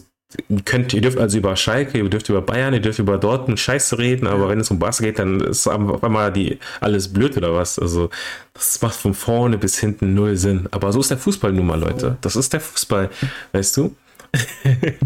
könnt, 0.64 0.94
ihr 0.94 1.00
dürft 1.00 1.18
also 1.18 1.38
über 1.38 1.56
Schalke, 1.56 1.98
ihr 1.98 2.08
dürft 2.08 2.28
über 2.28 2.42
Bayern, 2.42 2.72
ihr 2.72 2.80
dürft 2.80 2.98
über 2.98 3.18
Dortmund 3.18 3.58
Scheiße 3.58 3.98
reden, 3.98 4.26
aber 4.26 4.48
wenn 4.48 4.60
es 4.60 4.70
um 4.70 4.78
Barca 4.78 5.04
geht, 5.04 5.18
dann 5.18 5.40
ist 5.40 5.66
auf 5.66 6.04
einmal 6.04 6.32
die, 6.32 6.58
alles 6.80 7.12
blöd 7.12 7.36
oder 7.36 7.54
was. 7.54 7.78
Also, 7.78 8.10
das 8.54 8.80
macht 8.82 8.94
von 8.94 9.14
vorne 9.14 9.58
bis 9.58 9.78
hinten 9.78 10.14
null 10.14 10.36
Sinn. 10.36 10.68
Aber 10.70 10.92
so 10.92 11.00
ist 11.00 11.10
der 11.10 11.18
Fußball 11.18 11.52
nun 11.52 11.66
mal, 11.66 11.80
Leute. 11.80 12.16
Das 12.20 12.36
ist 12.36 12.52
der 12.52 12.60
Fußball, 12.60 13.10
weißt 13.52 13.76
du? 13.76 13.96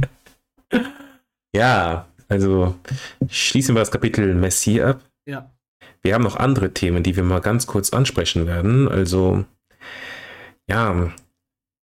Ja, 1.54 2.08
also 2.28 2.74
schließen 3.28 3.76
wir 3.76 3.80
das 3.80 3.92
Kapitel 3.92 4.34
Messi 4.34 4.80
ab. 4.80 5.00
Ja. 5.24 5.52
Wir 6.02 6.14
haben 6.14 6.24
noch 6.24 6.34
andere 6.34 6.74
Themen, 6.74 7.04
die 7.04 7.14
wir 7.14 7.22
mal 7.22 7.40
ganz 7.40 7.68
kurz 7.68 7.90
ansprechen 7.90 8.48
werden. 8.48 8.88
Also, 8.88 9.44
ja, 10.68 11.12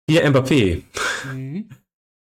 hier 0.08 0.24
Mbappé. 0.30 0.82
Mhm. 1.34 1.68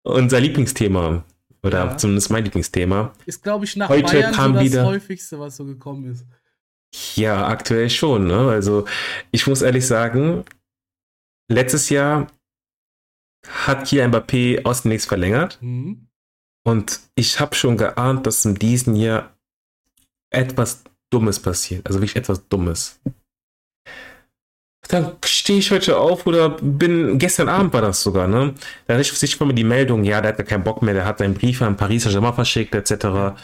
Unser 0.03 0.41
Lieblingsthema. 0.41 1.25
Oder 1.63 1.85
Ja. 1.87 1.97
zumindest 1.99 2.31
mein 2.31 2.45
Lieblingsthema. 2.45 3.13
Ist, 3.27 3.43
glaube 3.43 3.67
ich, 3.67 3.77
nach 3.77 3.89
Heute 3.91 4.05
Bayern 4.05 4.33
kam 4.35 4.53
so 4.53 4.59
das 4.61 4.65
wieder- 4.65 4.87
häufigste, 4.87 5.39
was 5.39 5.57
so 5.57 5.65
gekommen 5.67 6.11
ist. 6.11 6.25
Ja, 7.17 7.47
aktuell 7.47 7.91
schon. 7.91 8.27
Ne? 8.27 8.49
Also 8.49 8.87
ich 9.31 9.47
muss 9.47 9.61
ehrlich 9.63 9.87
sagen, 9.87 10.45
letztes 11.49 11.91
Jahr 11.91 12.29
hat 13.47 13.89
hier 13.89 14.05
Mbappé 14.09 14.65
aus 14.65 14.83
dem 14.83 14.89
Nichts 14.91 15.07
verlängert 15.07 15.59
Mhm. 15.61 16.09
und 16.65 17.01
ich 17.15 17.39
habe 17.41 17.55
schon 17.55 17.77
geahnt, 17.77 18.27
dass 18.27 18.45
in 18.45 18.55
diesem 18.55 18.97
Jahr 18.97 19.37
etwas 20.31 20.83
Dummes 21.11 21.41
passiert. 21.41 21.87
Also 21.87 22.01
wirklich 22.01 22.17
etwas 22.17 22.49
Dummes. 22.49 23.01
Dann 24.91 25.13
stehe 25.25 25.59
ich 25.61 25.71
heute 25.71 25.97
auf 25.99 26.27
oder 26.27 26.49
bin, 26.51 27.19
gestern 27.19 27.49
Abend 27.49 27.73
war 27.73 27.81
das 27.81 28.03
sogar, 28.03 28.27
ne? 28.27 28.55
Da 28.87 28.95
hatte 28.95 29.03
ich 29.03 29.13
sich 29.13 29.37
von 29.37 29.47
mir 29.49 29.55
die 29.55 29.63
Meldung, 29.65 30.03
ja, 30.05 30.21
der 30.21 30.31
hat 30.31 30.39
gar 30.39 30.47
keinen 30.47 30.65
Bock 30.65 30.83
mehr, 30.83 30.95
der 30.95 31.05
hat 31.05 31.19
seinen 31.19 31.35
Brief 31.35 31.63
an 31.63 31.77
Paris 31.77 32.03
Saint-Germain 32.03 32.35
verschickt, 32.35 32.75
etc. 32.75 32.97
Da 32.99 33.09
habe 33.13 33.37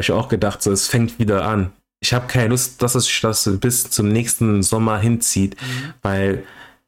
ich 0.00 0.10
auch 0.12 0.28
gedacht, 0.28 0.62
so, 0.62 0.72
es 0.72 0.88
fängt 0.88 1.18
wieder 1.18 1.44
an. 1.46 1.72
Ich 2.00 2.14
habe 2.14 2.26
keine 2.26 2.48
Lust, 2.48 2.82
dass 2.82 2.94
es 2.94 3.20
das 3.20 3.48
bis 3.60 3.90
zum 3.90 4.08
nächsten 4.08 4.62
Sommer 4.62 4.98
hinzieht, 4.98 5.56
Mhm. 5.60 5.92
weil, 6.02 6.44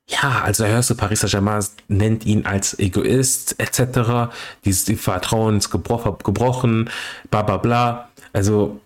ja, 0.08 0.40
also 0.44 0.64
da 0.64 0.70
hörst 0.70 0.88
du, 0.90 0.94
Paris 0.94 1.20
Saint-Germain 1.20 1.64
nennt 1.88 2.24
ihn 2.24 2.46
als 2.46 2.78
Egoist, 2.78 3.56
etc. 3.58 4.30
Dieses 4.64 4.98
Vertrauen 5.00 5.58
ist 5.58 5.70
gebro 5.70 6.18
gebrochen, 6.24 6.88
bla 7.30 7.42
bla 7.42 7.58
bla. 7.58 8.08
Also, 8.32 8.80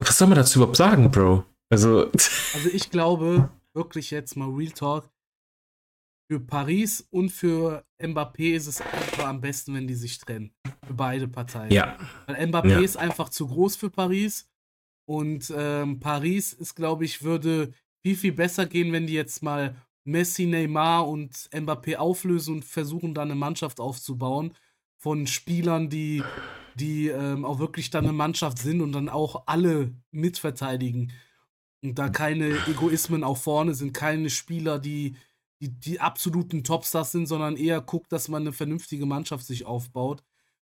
was 0.00 0.18
soll 0.18 0.26
man 0.28 0.36
dazu 0.38 0.58
überhaupt 0.58 0.76
sagen, 0.76 1.10
Bro? 1.10 1.44
Also, 1.70 2.06
Also 2.54 2.68
ich 2.72 2.90
glaube, 2.90 3.48
wirklich 3.76 4.10
jetzt 4.10 4.36
mal 4.36 4.48
Real 4.50 4.72
Talk, 4.72 5.08
für 6.28 6.40
Paris 6.40 7.06
und 7.10 7.30
für 7.30 7.84
Mbappé 8.02 8.54
ist 8.56 8.66
es 8.66 8.80
einfach 8.80 9.26
am 9.26 9.40
besten, 9.40 9.74
wenn 9.74 9.86
die 9.86 9.94
sich 9.94 10.18
trennen. 10.18 10.52
Für 10.84 10.94
beide 10.94 11.28
Parteien. 11.28 11.70
ja, 11.70 11.96
Weil 12.26 12.46
Mbappé 12.48 12.68
Ja. 12.70 12.80
ist 12.80 12.96
einfach 12.96 13.28
zu 13.28 13.46
groß 13.46 13.76
für 13.76 13.90
Paris. 13.90 14.50
Und 15.08 15.52
ähm, 15.56 16.00
Paris 16.00 16.52
ist, 16.52 16.74
glaube 16.74 17.04
ich, 17.04 17.22
würde 17.22 17.72
viel, 18.04 18.16
viel 18.16 18.32
besser 18.32 18.66
gehen, 18.66 18.92
wenn 18.92 19.06
die 19.06 19.12
jetzt 19.12 19.40
mal 19.40 19.76
Messi, 20.04 20.46
Neymar 20.46 21.06
und 21.06 21.32
Mbappé 21.52 21.96
auflösen 21.96 22.56
und 22.56 22.64
versuchen, 22.64 23.14
da 23.14 23.22
eine 23.22 23.36
Mannschaft 23.36 23.78
aufzubauen 23.78 24.52
von 24.98 25.28
Spielern, 25.28 25.88
die, 25.90 26.24
die 26.74 27.08
ähm, 27.08 27.44
auch 27.44 27.60
wirklich 27.60 27.90
dann 27.90 28.04
eine 28.04 28.12
Mannschaft 28.12 28.58
sind 28.58 28.80
und 28.80 28.92
dann 28.92 29.08
auch 29.08 29.44
alle 29.46 29.92
mitverteidigen. 30.10 31.12
Und 31.82 31.98
da 31.98 32.08
keine 32.08 32.56
Egoismen 32.66 33.22
auch 33.24 33.36
vorne 33.36 33.74
sind, 33.74 33.92
keine 33.92 34.30
Spieler, 34.30 34.78
die, 34.78 35.16
die, 35.60 35.68
die 35.68 36.00
absoluten 36.00 36.64
Topstars 36.64 37.12
sind, 37.12 37.26
sondern 37.26 37.56
eher 37.56 37.80
guckt, 37.80 38.10
dass 38.12 38.28
man 38.28 38.42
eine 38.42 38.52
vernünftige 38.52 39.06
Mannschaft 39.06 39.46
sich 39.46 39.66
aufbaut. 39.66 40.22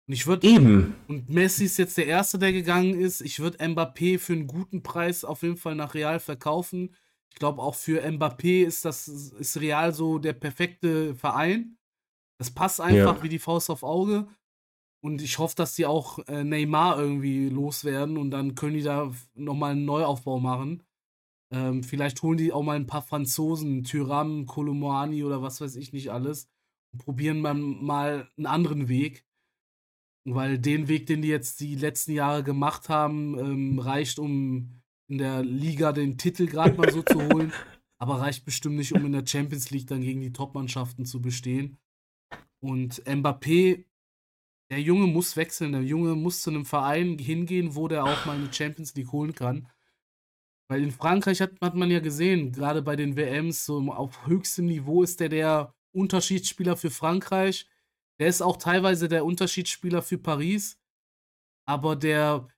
Und 0.09 0.15
ich 0.15 0.27
würde 0.27 0.47
eben. 0.47 0.95
und 1.09 1.29
Messi 1.29 1.65
ist 1.65 1.79
jetzt 1.79 1.97
der 1.97 2.07
Erste, 2.07 2.39
der 2.39 2.53
gegangen 2.53 2.95
ist. 2.99 3.21
Ich 3.21 3.41
würde 3.41 3.59
Mbappé 3.59 4.19
für 4.19 4.35
einen 4.35 4.47
guten 4.47 4.83
Preis 4.83 5.25
auf 5.25 5.43
jeden 5.43 5.57
Fall 5.57 5.75
nach 5.75 5.95
Real 5.95 6.21
verkaufen. 6.21 6.95
Ich 7.31 7.39
glaube, 7.39 7.61
auch 7.61 7.75
für 7.75 8.05
Mbappé 8.05 8.65
ist 8.65 8.85
das 8.85 9.09
ist 9.09 9.61
Real 9.61 9.93
so 9.93 10.19
der 10.19 10.33
perfekte 10.33 11.15
Verein. 11.17 11.77
Das 12.39 12.51
passt 12.51 12.81
einfach 12.81 13.17
Ja. 13.17 13.23
wie 13.23 13.29
die 13.29 13.39
Faust 13.39 13.69
auf 13.71 13.83
Auge. 13.83 14.29
Und 15.03 15.23
ich 15.23 15.39
hoffe, 15.39 15.55
dass 15.57 15.75
die 15.75 15.87
auch 15.87 16.19
äh, 16.29 16.45
Neymar 16.45 16.99
irgendwie 16.99 17.49
loswerden 17.49 18.17
und 18.17 18.31
dann 18.31 18.55
können 18.55 18.75
die 18.75 18.83
da 18.83 19.13
nochmal 19.35 19.73
einen 19.73 19.85
Neuaufbau 19.85 20.39
machen. 20.41 20.83
Ähm, 21.53 21.83
vielleicht 21.83 22.23
holen 22.23 22.39
die 22.39 22.53
auch 22.53 22.63
mal 22.63 22.77
ein 22.77 22.87
paar 22.87 23.03
Franzosen, 23.03 23.85
Tyram, 23.85 24.47
Kolomani 24.47 25.23
oder 25.25 25.43
was 25.43 25.61
weiß 25.61 25.77
ich 25.77 25.93
nicht 25.93 26.11
alles. 26.11 26.49
Und 26.93 27.05
probieren 27.05 27.41
mal, 27.41 27.55
mal 27.55 28.29
einen 28.37 28.47
anderen 28.47 28.89
Weg. 28.89 29.25
Weil 30.25 30.59
den 30.59 30.89
Weg, 30.89 31.07
den 31.07 31.23
die 31.23 31.29
jetzt 31.29 31.61
die 31.61 31.77
letzten 31.77 32.13
Jahre 32.13 32.43
gemacht 32.43 32.89
haben, 32.89 33.39
ähm, 33.39 33.79
reicht, 33.79 34.19
um 34.19 34.83
in 35.09 35.19
der 35.19 35.45
Liga 35.45 35.93
den 35.93 36.19
Titel 36.19 36.47
gerade 36.47 36.77
mal 36.77 36.91
so 36.91 37.03
zu 37.03 37.21
holen. 37.33 37.53
Aber 37.99 38.21
reicht 38.21 38.45
bestimmt 38.45 38.77
nicht, 38.77 38.93
um 38.93 39.07
in 39.07 39.13
der 39.13 39.25
Champions 39.25 39.71
League 39.71 39.87
dann 39.87 40.03
gegen 40.03 40.21
die 40.21 40.33
Top-Mannschaften 40.33 41.07
zu 41.07 41.23
bestehen. 41.23 41.79
Und 42.61 43.03
Mbappé, 43.05 43.85
der 44.71 44.81
Junge 44.81 45.07
muss 45.07 45.37
wechseln. 45.37 45.73
Der 45.73 45.83
Junge 45.83 46.17
muss 46.17 46.43
zu 46.43 46.51
einem 46.51 46.65
Verein 46.65 47.19
hingehen, 47.19 47.77
wo 47.77 47.89
der 47.89 48.05
auch 48.05 48.27
mal 48.27 48.37
eine 48.37 48.53
Champions 48.53 48.95
League 48.97 49.13
holen 49.13 49.35
kann. 49.35 49.69
Weil 50.69 50.83
in 50.83 50.91
Frankreich 50.91 51.41
hat, 51.41 51.53
hat 51.61 51.75
man 51.75 51.91
ja 51.91 52.01
gesehen, 52.01 52.53
gerade 52.53 52.83
bei 52.83 52.97
den 52.97 53.17
WMs, 53.17 53.67
so 53.67 53.79
auf 53.93 54.27
höchstem 54.27 54.67
Niveau 54.67 55.03
ist 55.03 55.21
der 55.21 55.29
der 55.29 55.75
Unterschiedsspieler 55.93 56.77
für 56.77 56.91
Frankreich. 56.91 57.69
Der 58.19 58.29
ist 58.29 58.43
auch 58.43 58.57
teilweise 58.57 59.09
der 59.09 59.25
Unterschiedsspieler 59.25 60.03
für 60.03 60.19
Paris. 60.19 60.79
Aber 61.67 61.97
der 61.97 62.49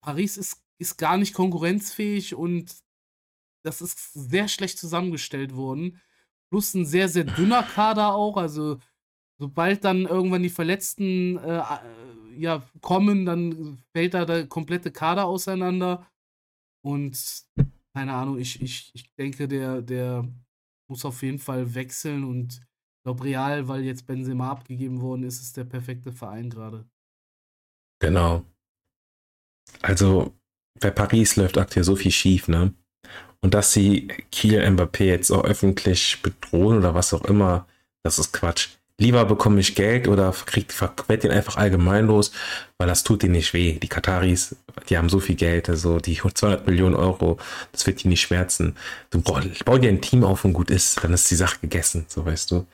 Paris 0.00 0.36
ist, 0.36 0.62
ist 0.78 0.96
gar 0.96 1.16
nicht 1.16 1.34
konkurrenzfähig 1.34 2.34
und 2.34 2.74
das 3.64 3.80
ist 3.80 4.12
sehr 4.14 4.48
schlecht 4.48 4.78
zusammengestellt 4.78 5.54
worden. 5.56 6.00
Plus 6.50 6.74
ein 6.74 6.86
sehr, 6.86 7.08
sehr 7.08 7.24
dünner 7.24 7.64
Kader 7.64 8.14
auch. 8.14 8.36
Also, 8.36 8.78
sobald 9.38 9.84
dann 9.84 10.06
irgendwann 10.06 10.42
die 10.42 10.50
Verletzten 10.50 11.36
äh, 11.38 11.58
äh, 11.58 12.38
ja, 12.38 12.62
kommen, 12.80 13.26
dann 13.26 13.78
fällt 13.92 14.14
da 14.14 14.24
der 14.24 14.46
komplette 14.46 14.92
Kader 14.92 15.26
auseinander. 15.26 16.06
Und 16.86 17.44
keine 17.96 18.14
Ahnung, 18.14 18.38
ich, 18.38 18.62
ich, 18.62 18.92
ich 18.94 19.12
denke, 19.16 19.48
der, 19.48 19.82
der 19.82 20.24
muss 20.88 21.04
auf 21.04 21.20
jeden 21.22 21.40
Fall 21.40 21.74
wechseln 21.74 22.22
und 22.22 22.60
ich 22.60 23.02
glaube, 23.02 23.24
Real, 23.24 23.66
weil 23.66 23.82
jetzt 23.82 24.06
Benzema 24.06 24.52
abgegeben 24.52 25.00
worden 25.00 25.24
ist, 25.24 25.40
ist 25.40 25.56
der 25.56 25.64
perfekte 25.64 26.12
Verein 26.12 26.48
gerade. 26.48 26.88
Genau. 28.00 28.44
Also 29.82 30.32
bei 30.80 30.92
Paris 30.92 31.34
läuft 31.34 31.58
aktuell 31.58 31.82
so 31.82 31.96
viel 31.96 32.12
schief, 32.12 32.46
ne? 32.46 32.72
Und 33.40 33.54
dass 33.54 33.72
sie 33.72 34.06
Kiel 34.30 34.60
Mbappé 34.60 35.06
jetzt 35.06 35.32
auch 35.32 35.44
öffentlich 35.44 36.22
bedrohen 36.22 36.78
oder 36.78 36.94
was 36.94 37.12
auch 37.12 37.24
immer, 37.24 37.66
das 38.04 38.20
ist 38.20 38.32
Quatsch. 38.32 38.76
Lieber 38.98 39.26
bekomme 39.26 39.60
ich 39.60 39.74
Geld 39.74 40.08
oder 40.08 40.32
kriegt 40.46 40.72
verquett 40.72 41.22
ihn 41.24 41.30
einfach 41.30 41.56
allgemein 41.58 42.06
los, 42.06 42.32
weil 42.78 42.88
das 42.88 43.04
tut 43.04 43.22
ihnen 43.24 43.32
nicht 43.32 43.52
weh. 43.52 43.78
Die 43.78 43.88
Kataris, 43.88 44.56
die 44.88 44.96
haben 44.96 45.10
so 45.10 45.20
viel 45.20 45.34
Geld, 45.34 45.68
also 45.68 45.98
die 45.98 46.16
200 46.34 46.66
Millionen 46.66 46.94
Euro, 46.94 47.36
das 47.72 47.86
wird 47.86 48.02
die 48.02 48.08
nicht 48.08 48.22
schmerzen. 48.22 48.74
Du 49.10 49.20
brauchst, 49.20 49.66
bau 49.66 49.76
dir 49.76 49.90
ein 49.90 50.00
Team 50.00 50.24
auf 50.24 50.46
und 50.46 50.54
gut 50.54 50.70
ist, 50.70 51.04
dann 51.04 51.12
ist 51.12 51.30
die 51.30 51.34
Sache 51.34 51.58
gegessen, 51.60 52.06
so 52.08 52.24
weißt 52.24 52.50
du. 52.52 52.66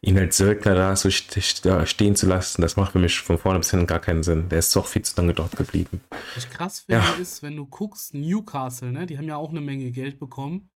Ihn 0.00 0.18
als 0.18 0.36
Söldner 0.36 0.74
da 0.74 0.96
so 0.96 1.10
stehen 1.10 2.16
zu 2.16 2.26
lassen, 2.26 2.60
das 2.62 2.74
macht 2.76 2.90
für 2.92 2.98
mich 2.98 3.20
von 3.20 3.38
vorne 3.38 3.60
bis 3.60 3.70
hinten 3.70 3.86
gar 3.86 4.00
keinen 4.00 4.24
Sinn. 4.24 4.48
Der 4.48 4.58
ist 4.58 4.74
doch 4.74 4.86
viel 4.86 5.02
zu 5.02 5.14
lange 5.16 5.32
dort 5.34 5.56
geblieben. 5.56 6.00
Was 6.34 6.44
ich 6.44 6.50
krass 6.50 6.80
finde, 6.80 7.02
Ja. 7.02 7.14
ist, 7.22 7.44
wenn 7.44 7.54
du 7.54 7.66
guckst, 7.66 8.14
Newcastle, 8.14 8.90
ne, 8.90 9.06
die 9.06 9.16
haben 9.16 9.28
ja 9.28 9.36
auch 9.36 9.50
eine 9.50 9.60
Menge 9.60 9.92
Geld 9.92 10.18
bekommen. 10.18 10.70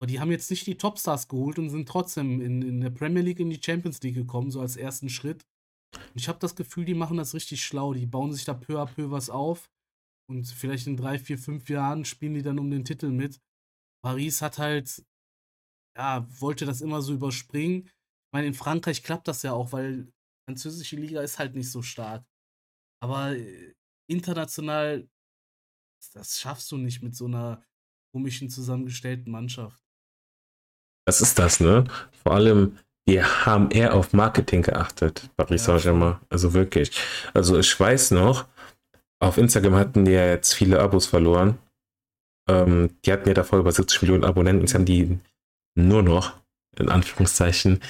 Aber 0.00 0.06
die 0.06 0.18
haben 0.18 0.30
jetzt 0.30 0.50
nicht 0.50 0.66
die 0.66 0.78
Topstars 0.78 1.28
geholt 1.28 1.58
und 1.58 1.68
sind 1.68 1.86
trotzdem 1.86 2.40
in, 2.40 2.62
in 2.62 2.80
der 2.80 2.90
Premier 2.90 3.22
League 3.22 3.40
in 3.40 3.50
die 3.50 3.60
Champions 3.62 4.00
League 4.02 4.14
gekommen, 4.14 4.50
so 4.50 4.60
als 4.60 4.76
ersten 4.76 5.10
Schritt. 5.10 5.44
Und 5.94 6.16
ich 6.16 6.28
habe 6.28 6.38
das 6.38 6.56
Gefühl, 6.56 6.86
die 6.86 6.94
machen 6.94 7.18
das 7.18 7.34
richtig 7.34 7.62
schlau. 7.62 7.92
Die 7.92 8.06
bauen 8.06 8.32
sich 8.32 8.44
da 8.44 8.54
peu 8.54 8.80
à 8.80 8.86
peu 8.86 9.10
was 9.10 9.28
auf. 9.28 9.70
Und 10.30 10.46
vielleicht 10.46 10.86
in 10.86 10.96
drei, 10.96 11.18
vier, 11.18 11.38
fünf 11.38 11.68
Jahren 11.68 12.04
spielen 12.04 12.34
die 12.34 12.42
dann 12.42 12.58
um 12.58 12.70
den 12.70 12.84
Titel 12.84 13.10
mit. 13.10 13.40
Paris 14.02 14.40
hat 14.40 14.58
halt, 14.58 15.04
ja, 15.98 16.26
wollte 16.40 16.64
das 16.64 16.80
immer 16.80 17.02
so 17.02 17.12
überspringen. 17.12 17.86
Ich 17.86 18.32
meine, 18.32 18.46
in 18.46 18.54
Frankreich 18.54 19.02
klappt 19.02 19.28
das 19.28 19.42
ja 19.42 19.52
auch, 19.52 19.72
weil 19.72 20.04
die 20.04 20.12
französische 20.48 20.96
Liga 20.96 21.20
ist 21.20 21.38
halt 21.38 21.54
nicht 21.56 21.70
so 21.70 21.82
stark. 21.82 22.24
Aber 23.02 23.36
äh, 23.36 23.74
international, 24.08 25.08
das 26.14 26.38
schaffst 26.40 26.70
du 26.72 26.78
nicht 26.78 27.02
mit 27.02 27.14
so 27.14 27.26
einer 27.26 27.62
komischen 28.14 28.48
zusammengestellten 28.48 29.30
Mannschaft. 29.30 29.89
Das 31.06 31.20
ist 31.20 31.38
das, 31.38 31.60
ne? 31.60 31.84
Vor 32.22 32.32
allem, 32.34 32.78
die 33.08 33.22
haben 33.22 33.70
eher 33.70 33.94
auf 33.94 34.12
Marketing 34.12 34.62
geachtet, 34.62 35.30
Paris 35.36 35.66
Ja, 35.66 35.78
Saint-Germain. 35.78 36.16
Also 36.28 36.54
wirklich. 36.54 36.92
Also 37.34 37.58
ich 37.58 37.78
weiß 37.78 38.12
noch, 38.12 38.46
auf 39.20 39.38
Instagram 39.38 39.74
hatten 39.74 40.04
die 40.04 40.12
ja 40.12 40.26
jetzt 40.26 40.54
viele 40.54 40.80
Abos 40.80 41.06
verloren. 41.06 41.58
Ähm, 42.48 42.96
die 43.04 43.12
hatten 43.12 43.28
ja 43.28 43.34
davor 43.34 43.58
über 43.58 43.72
70 43.72 44.02
Millionen 44.02 44.24
Abonnenten, 44.24 44.62
jetzt 44.62 44.74
haben 44.74 44.84
die 44.84 45.18
nur 45.76 46.02
noch, 46.02 46.32
in 46.78 46.88
Anführungszeichen, 46.88 47.80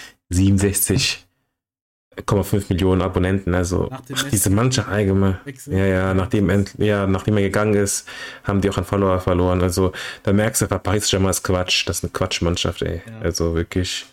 67,5 2.16 2.64
Millionen 2.68 3.02
Abonnenten. 3.02 3.54
Also 3.54 3.88
ach, 3.90 4.00
diese 4.30 4.50
Mannschaft 4.50 4.88
allgemein. 4.88 5.38
Wechsel. 5.44 5.76
Ja, 5.76 5.86
ja, 5.86 6.14
nachdem, 6.14 6.66
ja, 6.78 7.06
nachdem 7.06 7.36
er 7.36 7.44
gegangen 7.44 7.74
ist, 7.74 8.08
haben 8.44 8.60
die 8.60 8.70
auch 8.70 8.78
an 8.78 8.84
Follower 8.84 9.20
verloren. 9.20 9.62
Also 9.62 9.92
da 10.22 10.32
merkst 10.32 10.60
du 10.60 10.66
einfach, 10.66 10.82
Paris 10.82 11.04
Saint-Germain 11.04 11.30
ist 11.30 11.42
Quatsch. 11.42 11.88
Das 11.88 11.98
ist 11.98 12.04
eine 12.04 12.10
Quatschmannschaft, 12.12 12.82
ey. 12.82 13.02
Ja. 13.06 13.20
Also 13.20 13.54
wirklich, 13.54 14.06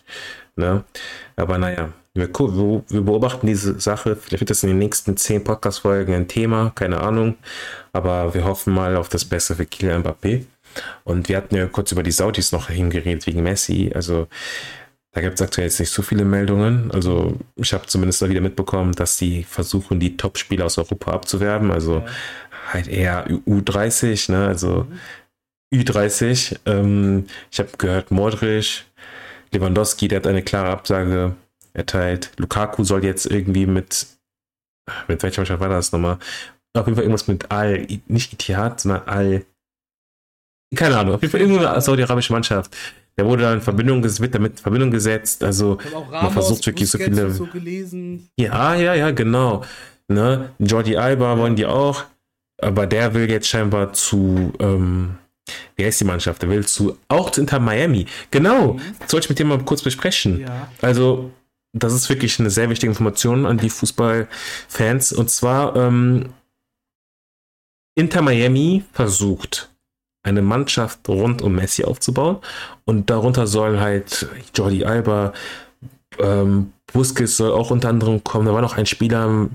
ne? 0.56 0.84
Aber 1.36 1.58
naja, 1.58 1.90
Wir, 2.14 2.28
wir, 2.28 3.00
beobachten 3.02 3.46
diese 3.46 3.78
Sache. 3.80 4.16
Vielleicht 4.16 4.40
wird 4.40 4.50
das 4.50 4.62
in 4.62 4.70
den 4.70 4.78
nächsten 4.78 5.16
zehn 5.16 5.44
Podcast-Folgen 5.44 6.14
ein 6.14 6.28
Thema, 6.28 6.72
keine 6.74 7.00
Ahnung. 7.00 7.36
Aber 7.92 8.34
wir 8.34 8.44
hoffen 8.44 8.74
mal 8.74 8.96
auf 8.96 9.08
das 9.08 9.24
Beste 9.24 9.56
für 9.56 9.66
Kylian 9.66 10.02
Mbappé. 10.02 10.44
Und 11.04 11.28
wir 11.28 11.36
hatten 11.36 11.56
ja 11.56 11.66
kurz 11.66 11.92
über 11.92 12.02
die 12.02 12.10
Saudis 12.12 12.52
noch 12.52 12.68
hingeredet 12.68 13.26
wegen 13.26 13.42
Messi. 13.42 13.90
Also 13.94 14.28
da 15.12 15.20
gibt 15.22 15.34
es 15.34 15.42
aktuell 15.42 15.66
jetzt 15.66 15.80
nicht 15.80 15.90
so 15.90 16.02
viele 16.02 16.24
Meldungen. 16.24 16.90
Also 16.90 17.38
ich 17.56 17.72
habe 17.72 17.86
zumindest 17.86 18.20
da 18.20 18.28
wieder 18.28 18.40
mitbekommen, 18.40 18.92
dass 18.92 19.16
sie 19.16 19.42
versuchen, 19.42 20.00
die 20.00 20.16
Top-Spieler 20.16 20.66
aus 20.66 20.78
Europa 20.78 21.12
abzuwerben. 21.12 21.70
Also 21.70 21.98
ja. 21.98 22.06
halt 22.72 22.88
eher 22.88 23.26
U30, 23.26 24.30
ne? 24.30 24.46
Also 24.46 24.86
mhm. 24.88 24.98
Ü30. 25.74 26.58
Ähm, 26.66 27.26
ich 27.50 27.58
habe 27.58 27.70
gehört, 27.78 28.10
Modric, 28.10 28.84
Lewandowski, 29.52 30.08
der 30.08 30.18
hat 30.18 30.26
eine 30.26 30.42
klare 30.42 30.70
Absage 30.70 31.34
erteilt. 31.72 32.32
Lukaku 32.36 32.84
soll 32.84 33.04
jetzt 33.04 33.26
irgendwie 33.26 33.66
mit, 33.66 34.06
mit 35.06 35.22
welcher 35.22 35.40
Mannschaft 35.40 35.60
war 35.60 35.68
das 35.68 35.92
nochmal? 35.92 36.18
Auf 36.74 36.86
jeden 36.86 36.96
Fall 36.96 37.04
irgendwas 37.04 37.28
mit 37.28 37.50
Al, 37.50 37.86
nicht 38.06 38.32
Itihad, 38.32 38.80
sondern 38.80 39.08
Al, 39.08 39.44
keine 40.74 40.98
Ahnung, 40.98 41.14
auf 41.14 41.22
jeden 41.22 41.32
Fall 41.32 41.40
irgendeine 41.40 41.80
saudi-arabische 41.80 42.32
Mannschaft. 42.32 42.76
Der 43.18 43.26
wurde 43.26 43.42
da 43.42 43.52
in 43.52 43.60
Verbindung, 43.60 44.02
wird 44.02 44.34
damit 44.34 44.52
in 44.52 44.58
Verbindung 44.58 44.90
gesetzt. 44.92 45.42
Also 45.42 45.78
man 46.10 46.30
versucht 46.30 46.64
wirklich 46.64 46.88
so 46.88 46.98
viele. 46.98 47.30
So 47.32 47.48
ja, 48.38 48.74
ja, 48.76 48.94
ja, 48.94 49.10
genau. 49.10 49.64
Ne? 50.06 50.50
Jordi 50.58 50.96
Alba 50.96 51.36
wollen 51.36 51.56
die 51.56 51.66
auch, 51.66 52.04
aber 52.62 52.86
der 52.86 53.14
will 53.14 53.28
jetzt 53.28 53.48
scheinbar 53.48 53.92
zu, 53.92 54.52
ähm, 54.60 55.18
wie 55.76 55.84
heißt 55.84 56.00
die 56.00 56.04
Mannschaft? 56.04 56.42
Der 56.42 56.48
will 56.48 56.64
zu, 56.64 56.96
auch 57.08 57.30
zu 57.30 57.40
Inter 57.40 57.58
Miami. 57.58 58.06
Genau, 58.30 58.74
mhm. 58.74 58.80
das 59.00 59.12
wollte 59.12 59.26
ich 59.26 59.30
mit 59.30 59.38
dir 59.40 59.44
mal 59.44 59.58
kurz 59.64 59.82
besprechen. 59.82 60.40
Ja. 60.40 60.68
Also, 60.80 61.30
das 61.72 61.92
ist 61.92 62.08
wirklich 62.08 62.38
eine 62.38 62.50
sehr 62.50 62.70
wichtige 62.70 62.90
Information 62.90 63.44
an 63.46 63.58
die 63.58 63.68
Fußballfans. 63.68 65.12
Und 65.12 65.28
zwar, 65.28 65.76
ähm, 65.76 66.30
Inter 67.96 68.22
Miami 68.22 68.84
versucht, 68.92 69.70
eine 70.28 70.42
Mannschaft 70.42 71.08
rund 71.08 71.42
um 71.42 71.54
Messi 71.54 71.84
aufzubauen. 71.84 72.38
Und 72.84 73.10
darunter 73.10 73.46
sollen 73.46 73.80
halt 73.80 74.28
Jordi 74.54 74.84
Alba, 74.84 75.32
ähm, 76.18 76.72
Busquets 76.92 77.36
soll 77.36 77.52
auch 77.52 77.70
unter 77.70 77.88
anderem 77.88 78.24
kommen. 78.24 78.46
Da 78.46 78.54
war 78.54 78.62
noch 78.62 78.76
ein 78.76 78.86
Spieler, 78.86 79.48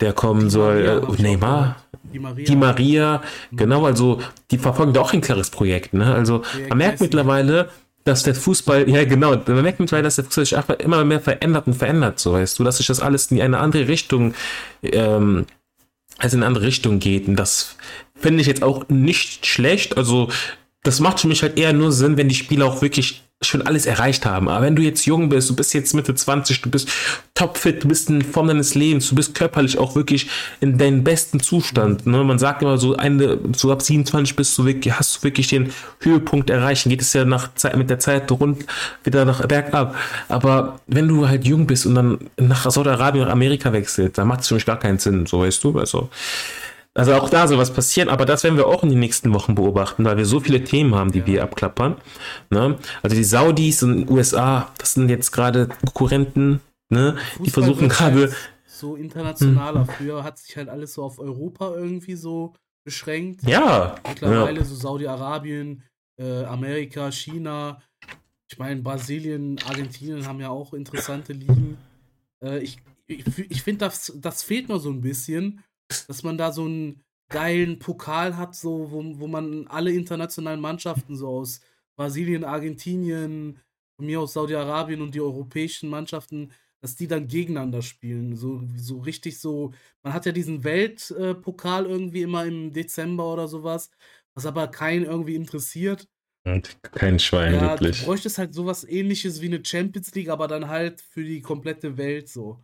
der 0.00 0.12
kommen 0.12 0.50
soll. 0.50 1.04
Äh, 1.18 1.22
Neymar. 1.22 1.76
Die 2.12 2.18
Maria. 2.18 2.44
Die 2.44 2.56
Maria. 2.56 3.22
Genau, 3.52 3.86
also 3.86 4.20
die 4.50 4.58
verfolgen 4.58 4.92
da 4.92 5.00
auch 5.00 5.12
ein 5.12 5.20
klares 5.20 5.50
Projekt. 5.50 5.94
Ne? 5.94 6.12
Also 6.14 6.42
man 6.68 6.78
merkt 6.78 7.00
mittlerweile, 7.00 7.70
dass 8.04 8.22
der 8.22 8.34
Fußball, 8.34 8.88
ja 8.88 9.04
genau, 9.04 9.30
man 9.46 9.62
merkt 9.62 9.80
mittlerweile, 9.80 10.04
dass 10.04 10.16
der 10.16 10.24
Fußball 10.24 10.44
sich 10.44 10.56
einfach 10.56 10.76
immer 10.76 11.04
mehr 11.04 11.20
verändert 11.20 11.66
und 11.66 11.74
verändert, 11.74 12.20
so 12.20 12.34
weißt 12.34 12.58
du, 12.58 12.64
dass 12.64 12.76
sich 12.76 12.86
das 12.86 13.00
alles 13.00 13.30
in 13.30 13.40
eine 13.40 13.58
andere 13.58 13.88
Richtung, 13.88 14.34
ähm, 14.82 15.46
also 16.18 16.36
in 16.36 16.42
eine 16.42 16.48
andere 16.48 16.66
Richtung 16.66 16.98
geht. 16.98 17.26
Und 17.26 17.36
das 17.36 17.76
finde 18.24 18.40
ich 18.40 18.46
jetzt 18.46 18.62
auch 18.62 18.88
nicht 18.88 19.44
schlecht. 19.44 19.98
Also, 19.98 20.30
das 20.82 20.98
macht 20.98 21.20
für 21.20 21.28
mich 21.28 21.42
halt 21.42 21.58
eher 21.58 21.74
nur 21.74 21.92
Sinn, 21.92 22.16
wenn 22.16 22.30
die 22.30 22.34
Spieler 22.34 22.64
auch 22.64 22.80
wirklich 22.80 23.22
schon 23.42 23.60
alles 23.60 23.84
erreicht 23.84 24.24
haben. 24.24 24.48
Aber 24.48 24.64
wenn 24.64 24.76
du 24.76 24.80
jetzt 24.80 25.04
jung 25.04 25.28
bist, 25.28 25.50
du 25.50 25.54
bist 25.54 25.74
jetzt 25.74 25.92
Mitte 25.92 26.14
20, 26.14 26.62
du 26.62 26.70
bist 26.70 26.88
topfit, 27.34 27.84
du 27.84 27.88
bist 27.88 28.08
in 28.08 28.22
Form 28.22 28.46
deines 28.46 28.74
Lebens, 28.74 29.10
du 29.10 29.14
bist 29.14 29.34
körperlich 29.34 29.76
auch 29.76 29.94
wirklich 29.94 30.30
in 30.62 30.78
deinem 30.78 31.04
besten 31.04 31.38
Zustand. 31.38 32.06
Ne? 32.06 32.24
Man 32.24 32.38
sagt 32.38 32.62
immer 32.62 32.78
so, 32.78 32.96
eine, 32.96 33.38
so 33.54 33.70
ab 33.70 33.82
27 33.82 34.36
bist 34.36 34.56
du 34.56 34.64
wirklich, 34.64 34.98
hast 34.98 35.18
du 35.18 35.22
wirklich 35.24 35.48
den 35.48 35.70
Höhepunkt 36.00 36.48
erreicht. 36.48 36.88
Geht 36.88 37.02
es 37.02 37.12
ja 37.12 37.26
nach 37.26 37.52
Zeit, 37.56 37.76
mit 37.76 37.90
der 37.90 37.98
Zeit 37.98 38.32
rund 38.32 38.64
wieder 39.02 39.26
nach 39.26 39.46
bergab. 39.46 39.94
Aber 40.30 40.80
wenn 40.86 41.08
du 41.08 41.28
halt 41.28 41.46
jung 41.46 41.66
bist 41.66 41.84
und 41.84 41.94
dann 41.94 42.18
nach 42.38 42.70
Saudi-Arabien 42.70 43.26
und 43.26 43.30
Amerika 43.30 43.70
wechselst, 43.74 44.16
dann 44.16 44.28
macht 44.28 44.40
es 44.40 44.48
für 44.48 44.54
mich 44.54 44.64
gar 44.64 44.78
keinen 44.78 44.98
Sinn, 44.98 45.26
so 45.26 45.40
weißt 45.40 45.62
du. 45.62 45.78
Also 45.78 46.08
also 46.94 47.14
auch 47.14 47.28
da 47.28 47.48
soll 47.48 47.58
was 47.58 47.72
passieren, 47.72 48.08
aber 48.08 48.24
das 48.24 48.44
werden 48.44 48.56
wir 48.56 48.66
auch 48.68 48.82
in 48.84 48.88
den 48.88 49.00
nächsten 49.00 49.34
Wochen 49.34 49.54
beobachten, 49.54 50.04
weil 50.04 50.16
wir 50.16 50.26
so 50.26 50.38
viele 50.40 50.62
Themen 50.62 50.94
haben, 50.94 51.10
die 51.10 51.20
ja. 51.20 51.26
wir 51.26 51.42
abklappern. 51.42 51.96
Ne? 52.50 52.78
Also 53.02 53.16
die 53.16 53.24
Saudis 53.24 53.82
und 53.82 54.08
USA, 54.08 54.72
das 54.78 54.94
sind 54.94 55.08
jetzt 55.08 55.32
gerade 55.32 55.66
Konkurrenten, 55.66 56.60
ne? 56.90 57.16
die 57.44 57.50
versuchen 57.50 57.88
gerade. 57.88 58.20
Halt 58.28 58.36
so 58.66 58.96
internationaler. 58.96 59.86
Hm. 59.86 59.88
Früher 59.88 60.24
hat 60.24 60.38
sich 60.38 60.56
halt 60.56 60.68
alles 60.68 60.94
so 60.94 61.02
auf 61.02 61.18
Europa 61.18 61.74
irgendwie 61.74 62.16
so 62.16 62.54
beschränkt. 62.84 63.42
Ja. 63.44 63.96
Mittlerweile 64.06 64.58
ja. 64.58 64.64
so 64.64 64.74
Saudi-Arabien, 64.74 65.82
äh, 66.16 66.44
Amerika, 66.44 67.10
China. 67.10 67.80
Ich 68.50 68.58
meine, 68.58 68.82
Brasilien, 68.82 69.58
Argentinien 69.66 70.26
haben 70.26 70.40
ja 70.40 70.50
auch 70.50 70.74
interessante 70.74 71.32
Ligen. 71.32 71.76
Äh, 72.42 72.58
ich 72.58 72.78
ich, 73.06 73.24
ich 73.50 73.62
finde, 73.62 73.80
das, 73.80 74.12
das 74.16 74.42
fehlt 74.42 74.68
noch 74.68 74.78
so 74.78 74.90
ein 74.90 75.00
bisschen 75.00 75.62
dass 75.88 76.22
man 76.22 76.38
da 76.38 76.52
so 76.52 76.64
einen 76.64 77.04
geilen 77.28 77.78
Pokal 77.78 78.36
hat, 78.36 78.54
so, 78.54 78.90
wo, 78.90 79.02
wo 79.18 79.26
man 79.26 79.66
alle 79.68 79.92
internationalen 79.92 80.60
Mannschaften 80.60 81.16
so 81.16 81.28
aus 81.28 81.60
Brasilien, 81.96 82.44
Argentinien, 82.44 83.60
von 83.96 84.06
mir 84.06 84.20
aus 84.20 84.32
Saudi-Arabien 84.32 85.00
und 85.00 85.14
die 85.14 85.20
europäischen 85.20 85.88
Mannschaften, 85.88 86.52
dass 86.80 86.96
die 86.96 87.06
dann 87.06 87.28
gegeneinander 87.28 87.80
spielen. 87.82 88.36
So, 88.36 88.62
so 88.76 88.98
richtig 88.98 89.38
so. 89.38 89.72
Man 90.02 90.12
hat 90.12 90.26
ja 90.26 90.32
diesen 90.32 90.64
Weltpokal 90.64 91.86
irgendwie 91.86 92.22
immer 92.22 92.44
im 92.44 92.72
Dezember 92.72 93.32
oder 93.32 93.48
sowas, 93.48 93.90
was 94.34 94.46
aber 94.46 94.68
keinen 94.68 95.04
irgendwie 95.04 95.36
interessiert. 95.36 96.08
Und 96.46 96.76
kein 96.82 97.18
Schwein, 97.18 97.54
ja, 97.54 97.70
wirklich. 97.70 98.00
Du 98.00 98.04
bräuchtest 98.04 98.36
halt 98.36 98.52
sowas 98.52 98.84
ähnliches 98.84 99.40
wie 99.40 99.46
eine 99.46 99.64
Champions 99.64 100.14
League, 100.14 100.28
aber 100.28 100.46
dann 100.46 100.68
halt 100.68 101.00
für 101.00 101.24
die 101.24 101.40
komplette 101.40 101.96
Welt 101.96 102.28
so. 102.28 102.62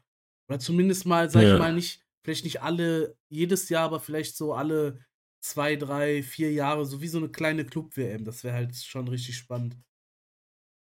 Oder 0.49 0.59
zumindest 0.59 1.07
mal, 1.07 1.31
sag 1.31 1.43
ja. 1.45 1.55
ich 1.55 1.59
mal, 1.59 1.73
nicht 1.73 2.03
vielleicht 2.23 2.45
nicht 2.45 2.63
alle, 2.63 3.17
jedes 3.29 3.69
Jahr, 3.69 3.85
aber 3.85 4.01
vielleicht 4.01 4.37
so 4.37 4.55
alle 4.55 5.05
zwei, 5.41 5.77
drei, 5.77 6.23
vier 6.23 6.53
Jahre, 6.53 6.85
so 6.85 7.01
wie 7.01 7.09
so 7.09 7.19
eine 7.19 7.29
kleine 7.29 7.65
Club-WM. 7.65 8.25
Das 8.25 8.45
wäre 8.45 8.55
halt 8.55 8.77
schon 8.77 9.09
richtig 9.09 9.37
spannend. 9.37 9.77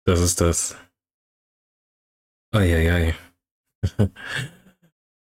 Das 0.05 0.19
ist 0.19 0.41
das. 0.41 0.75
Eieiei. 2.53 3.15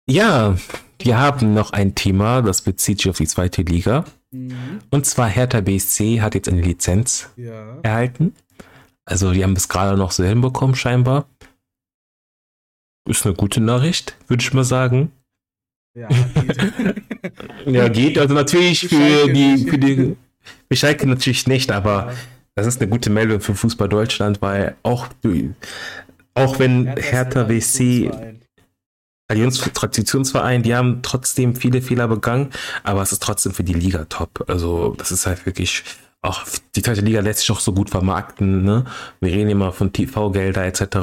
ja, 0.10 0.58
wir 1.00 1.18
haben 1.18 1.54
noch 1.54 1.72
ein 1.72 1.96
Thema, 1.96 2.42
das 2.42 2.62
bezieht 2.62 3.00
sich 3.00 3.10
auf 3.10 3.18
die 3.18 3.28
zweite 3.28 3.62
Liga. 3.62 4.06
Mhm. 4.32 4.80
Und 4.90 5.06
zwar 5.06 5.30
Hertha 5.30 5.62
BSC 5.62 6.22
hat 6.22 6.36
jetzt 6.36 6.50
eine 6.50 6.62
Lizenz 6.62 7.30
ja. 7.38 7.80
erhalten. 7.82 8.36
Also 9.06 9.32
die 9.32 9.44
haben 9.44 9.56
es 9.56 9.70
gerade 9.70 9.98
noch 9.98 10.12
so 10.12 10.24
hinbekommen, 10.24 10.76
scheinbar. 10.76 11.28
Ist 13.08 13.26
eine 13.26 13.36
gute 13.36 13.60
Nachricht, 13.60 14.18
würde 14.28 14.42
ich 14.42 14.54
mal 14.54 14.64
sagen. 14.64 15.12
Ja, 15.96 16.08
geht. 16.08 16.74
ja, 17.66 17.88
geht. 17.88 18.18
Also 18.18 18.34
natürlich 18.34 18.88
für 18.88 19.32
die, 19.32 19.66
für 19.70 19.78
die, 19.78 20.16
für 20.70 20.76
Schalke 20.76 21.08
natürlich 21.08 21.48
nicht, 21.48 21.72
aber 21.72 22.08
ja. 22.08 22.14
das 22.56 22.68
ist 22.68 22.82
eine 22.82 22.90
gute 22.90 23.10
Meldung 23.10 23.42
für 23.42 23.54
Fußball 23.54 23.90
Deutschland, 23.90 24.42
weil 24.42 24.76
auch, 24.82 25.08
auch 26.34 26.60
wenn 26.60 26.86
Hertha, 26.86 27.02
Hertha 27.02 27.50
WC 27.50 28.12
Traditionsverein, 29.74 30.64
die 30.64 30.76
haben 30.76 31.02
trotzdem 31.02 31.56
viele 31.56 31.82
Fehler 31.82 32.08
begangen, 32.08 32.50
aber 32.84 33.02
es 33.02 33.12
ist 33.12 33.24
trotzdem 33.24 33.52
für 33.52 33.64
die 33.64 33.74
Liga 33.74 34.06
top. 34.06 34.46
Also 34.48 34.96
das 34.98 35.12
ist 35.12 35.26
halt 35.26 35.46
wirklich 35.46 35.84
auch 36.24 36.46
die 36.76 36.82
zweite 36.82 37.02
Liga 37.02 37.20
lässt 37.20 37.42
sich 37.42 37.52
auch 37.52 37.60
so 37.60 37.74
gut 37.74 37.90
vermarkten. 37.90 38.64
Ne? 38.64 38.86
Wir 39.20 39.34
reden 39.34 39.50
immer 39.50 39.74
von 39.74 39.92
TV-Gelder 39.92 40.66
etc., 40.66 40.98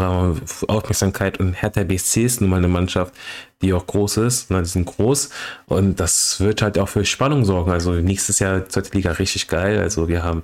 Aufmerksamkeit 0.67 1.39
und 1.39 1.53
Hertha 1.53 1.85
BSC 1.85 2.25
ist 2.25 2.41
nun 2.41 2.51
mal 2.51 2.57
eine 2.57 2.69
Mannschaft, 2.69 3.15
die 3.61 3.75
auch 3.75 3.87
groß 3.87 4.17
ist. 4.17 4.51
Ne? 4.51 4.63
Die 4.63 4.69
sind 4.69 4.87
groß 4.87 5.29
und 5.67 6.01
das 6.01 6.41
wird 6.41 6.63
halt 6.63 6.79
auch 6.79 6.89
für 6.89 7.05
Spannung 7.05 7.45
sorgen. 7.45 7.71
Also 7.71 7.93
nächstes 7.93 8.39
Jahr 8.39 8.67
zweite 8.69 8.95
Liga 8.95 9.13
richtig 9.13 9.47
geil. 9.47 9.79
Also 9.79 10.09
wir 10.09 10.23
haben 10.23 10.43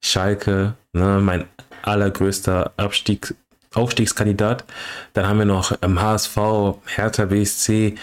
Schalke, 0.00 0.74
ne? 0.92 1.20
mein 1.20 1.46
allergrößter 1.82 2.72
Abstieg, 2.76 3.34
Aufstiegskandidat. 3.74 4.64
Dann 5.14 5.26
haben 5.26 5.38
wir 5.40 5.46
noch 5.46 5.76
ähm, 5.82 6.00
HSV, 6.00 6.38
Hertha 6.86 7.24
BSC 7.24 7.96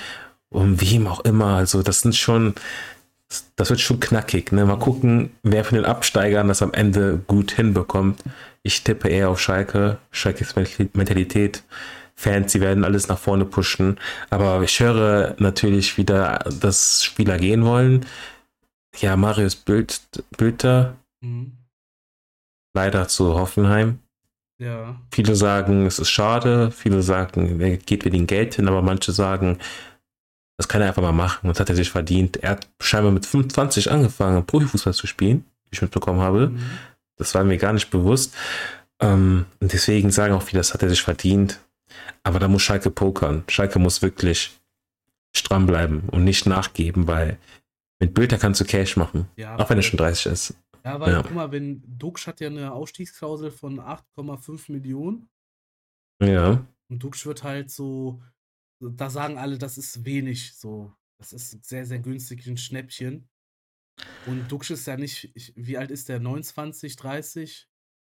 und 0.49 0.81
wem 0.81 1.07
auch 1.07 1.21
immer. 1.21 1.55
Also 1.55 1.83
das 1.83 2.01
sind 2.01 2.17
schon 2.17 2.53
das 3.55 3.69
wird 3.69 3.79
schon 3.79 3.99
knackig. 3.99 4.51
Ne? 4.51 4.65
Mal 4.65 4.77
gucken, 4.77 5.31
wer 5.43 5.63
von 5.63 5.75
den 5.75 5.85
Absteigern 5.85 6.47
das 6.47 6.61
am 6.61 6.73
Ende 6.73 7.21
gut 7.27 7.51
hinbekommt. 7.51 8.21
Ich 8.63 8.83
tippe 8.83 9.09
eher 9.09 9.29
auf 9.29 9.39
Schalke. 9.39 9.97
Schalkes 10.11 10.55
Mentalität. 10.93 11.63
Fans, 12.15 12.51
sie 12.51 12.61
werden 12.61 12.83
alles 12.83 13.07
nach 13.07 13.17
vorne 13.17 13.45
pushen. 13.45 13.99
Aber 14.29 14.61
ich 14.61 14.79
höre 14.79 15.35
natürlich 15.39 15.97
wieder, 15.97 16.39
dass 16.59 17.03
Spieler 17.03 17.37
gehen 17.37 17.65
wollen. 17.65 18.05
Ja, 18.99 19.15
Marius 19.15 19.55
Bild, 19.55 20.01
Bülter. 20.37 20.97
Mhm. 21.21 21.53
Leider 22.73 23.07
zu 23.07 23.33
Hoffenheim. 23.33 23.99
Ja. 24.59 24.95
Viele 25.11 25.35
sagen, 25.35 25.87
es 25.87 25.97
ist 25.97 26.11
schade. 26.11 26.69
Viele 26.71 27.01
sagen, 27.01 27.59
er 27.59 27.77
geht 27.77 28.05
wegen 28.05 28.27
Geld 28.27 28.55
hin. 28.55 28.67
Aber 28.67 28.81
manche 28.81 29.11
sagen, 29.11 29.57
das 30.61 30.67
kann 30.67 30.81
er 30.81 30.89
einfach 30.89 31.01
mal 31.01 31.11
machen. 31.11 31.47
Das 31.47 31.59
hat 31.59 31.69
er 31.69 31.75
sich 31.75 31.89
verdient. 31.89 32.37
Er 32.37 32.51
hat 32.51 32.67
scheinbar 32.79 33.11
mit 33.11 33.25
25 33.25 33.89
angefangen, 33.89 34.45
Profifußball 34.45 34.93
zu 34.93 35.07
spielen, 35.07 35.43
wie 35.65 35.69
ich 35.73 35.81
mitbekommen 35.81 36.21
habe. 36.21 36.49
Mhm. 36.49 36.61
Das 37.17 37.33
war 37.33 37.43
mir 37.43 37.57
gar 37.57 37.73
nicht 37.73 37.89
bewusst. 37.89 38.35
Ähm, 38.99 39.47
und 39.59 39.73
deswegen 39.73 40.11
sagen 40.11 40.35
auch 40.35 40.43
viele, 40.43 40.59
das 40.59 40.75
hat 40.75 40.83
er 40.83 40.89
sich 40.89 41.01
verdient. 41.01 41.59
Aber 42.21 42.37
da 42.37 42.47
muss 42.47 42.61
Schalke 42.61 42.91
pokern. 42.91 43.43
Schalke 43.47 43.79
muss 43.79 44.03
wirklich 44.03 44.51
stramm 45.35 45.65
bleiben 45.65 46.03
und 46.11 46.25
nicht 46.25 46.45
nachgeben, 46.45 47.07
weil 47.07 47.39
mit 47.99 48.13
Bilder 48.13 48.37
kannst 48.37 48.61
du 48.61 48.65
Cash 48.65 48.97
machen. 48.97 49.27
Ja, 49.37 49.57
auch 49.57 49.67
wenn 49.67 49.79
er 49.79 49.83
schon 49.83 49.97
30 49.97 50.31
ist. 50.31 50.53
Ja, 50.85 50.99
weil, 50.99 51.11
ja. 51.11 51.23
guck 51.23 51.33
mal, 51.33 51.51
wenn 51.51 51.81
Dux 51.87 52.27
hat 52.27 52.39
ja 52.39 52.49
eine 52.49 52.71
Ausstiegsklausel 52.71 53.49
von 53.49 53.79
8,5 53.79 54.71
Millionen. 54.71 55.27
Ja. 56.21 56.63
Und 56.87 57.01
Dux 57.01 57.25
wird 57.25 57.41
halt 57.41 57.71
so, 57.71 58.21
da 58.81 59.09
sagen 59.09 59.37
alle, 59.37 59.57
das 59.57 59.77
ist 59.77 60.05
wenig, 60.05 60.55
so. 60.55 60.93
Das 61.19 61.33
ist 61.33 61.63
sehr, 61.65 61.85
sehr 61.85 61.99
günstig, 61.99 62.47
ein 62.47 62.57
Schnäppchen. 62.57 63.29
Und 64.25 64.51
Dux 64.51 64.69
ist 64.71 64.87
ja 64.87 64.97
nicht, 64.97 65.31
ich, 65.35 65.53
wie 65.55 65.77
alt 65.77 65.91
ist 65.91 66.09
der? 66.09 66.19
29, 66.19 66.95
30? 66.95 67.69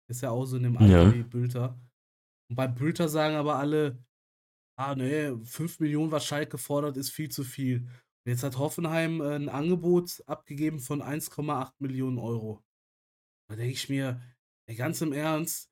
Ist 0.08 0.21
ja 0.21 0.29
auch 0.29 0.45
so 0.45 0.58
in 0.58 0.63
dem 0.63 0.77
Alter 0.77 1.03
ja. 1.03 1.13
wie 1.13 1.23
Bülter. 1.23 1.79
Und 2.49 2.55
bei 2.55 2.67
Bülter 2.67 3.10
sagen 3.10 3.36
aber 3.36 3.55
alle, 3.55 4.03
ah, 4.75 4.95
nee, 4.95 5.36
5 5.43 5.79
Millionen, 5.79 6.12
was 6.12 6.25
Schalke 6.25 6.58
fordert, 6.58 6.97
ist 6.97 7.10
viel 7.10 7.29
zu 7.29 7.43
viel. 7.43 7.82
Und 8.25 8.32
jetzt 8.32 8.43
hat 8.43 8.58
Hoffenheim 8.58 9.21
äh, 9.21 9.36
ein 9.36 9.49
Angebot 9.49 10.23
abgegeben 10.27 10.79
von 10.79 11.01
1,8 11.01 11.73
Millionen 11.79 12.17
Euro. 12.17 12.63
Da 13.49 13.55
denke 13.55 13.73
ich 13.73 13.89
mir, 13.89 14.21
ey, 14.67 14.75
ganz 14.75 15.01
im 15.01 15.13
Ernst, 15.13 15.71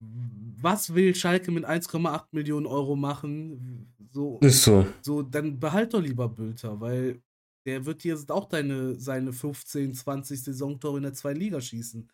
was 0.00 0.94
will 0.94 1.14
Schalke 1.14 1.50
mit 1.50 1.64
1,8 1.64 2.26
Millionen 2.32 2.66
Euro 2.66 2.96
machen? 2.96 3.94
So, 4.10 4.38
ist 4.40 4.62
so. 4.62 4.86
So, 5.02 5.22
dann 5.22 5.58
behalt 5.58 5.94
doch 5.94 6.00
lieber 6.00 6.28
Bülter, 6.28 6.80
weil 6.80 7.22
der 7.66 7.84
wird 7.84 8.04
jetzt 8.04 8.30
auch 8.30 8.48
deine, 8.48 8.94
seine 8.98 9.32
15, 9.32 9.94
20 9.94 10.44
Saisontore 10.44 10.98
in 10.98 11.02
der 11.02 11.14
zweiten 11.14 11.40
Liga 11.40 11.60
schießen. 11.60 12.08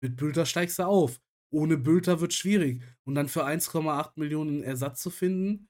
Mit 0.00 0.16
Bülter 0.16 0.46
steigst 0.46 0.78
du 0.78 0.84
auf. 0.84 1.20
Ohne 1.50 1.76
Bülter 1.76 2.20
wird 2.20 2.32
schwierig. 2.32 2.82
Und 3.04 3.14
dann 3.14 3.28
für 3.28 3.46
1,8 3.46 4.12
Millionen 4.16 4.62
Ersatz 4.62 5.00
zu 5.02 5.10
finden, 5.10 5.68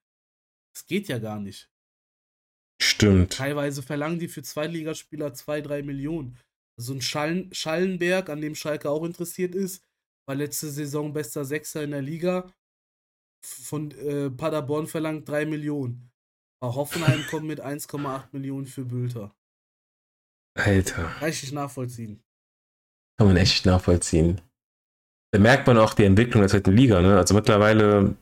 das 0.74 0.86
geht 0.86 1.08
ja 1.08 1.18
gar 1.18 1.40
nicht. 1.40 1.70
Stimmt. 2.80 3.32
Teilweise 3.32 3.82
verlangen 3.82 4.18
die 4.18 4.28
für 4.28 4.42
Zweitligaspieler 4.42 5.34
2, 5.34 5.60
3 5.60 5.82
Millionen. 5.82 6.38
So 6.76 6.92
also 6.92 6.94
ein 6.94 7.00
Schallen, 7.02 7.54
Schallenberg, 7.54 8.28
an 8.28 8.40
dem 8.40 8.54
Schalke 8.54 8.90
auch 8.90 9.04
interessiert 9.04 9.54
ist, 9.54 9.84
war 10.26 10.34
letzte 10.34 10.70
Saison 10.70 11.12
bester 11.12 11.44
Sechser 11.44 11.82
in 11.82 11.90
der 11.90 12.02
Liga. 12.02 12.52
Von 13.44 13.90
äh, 13.92 14.30
Paderborn 14.30 14.86
verlangt 14.86 15.28
3 15.28 15.46
Millionen. 15.46 16.10
Aber 16.60 16.74
Hoffenheim 16.74 17.24
kommt 17.30 17.46
mit 17.46 17.62
1,8 17.62 18.28
Millionen 18.32 18.66
für 18.66 18.84
Bülter. 18.84 19.34
Alter. 20.56 21.04
Kann 21.18 21.28
ich 21.28 21.42
nicht 21.42 21.52
nachvollziehen. 21.52 22.22
Kann 23.18 23.28
man 23.28 23.36
echt 23.36 23.66
nachvollziehen. 23.66 24.40
Da 25.32 25.40
merkt 25.40 25.66
man 25.66 25.78
auch 25.78 25.94
die 25.94 26.04
Entwicklung 26.04 26.42
der 26.42 26.48
zweiten 26.48 26.72
Liga, 26.72 27.00
ne? 27.00 27.16
Also 27.16 27.34
mittlerweile 27.34 28.16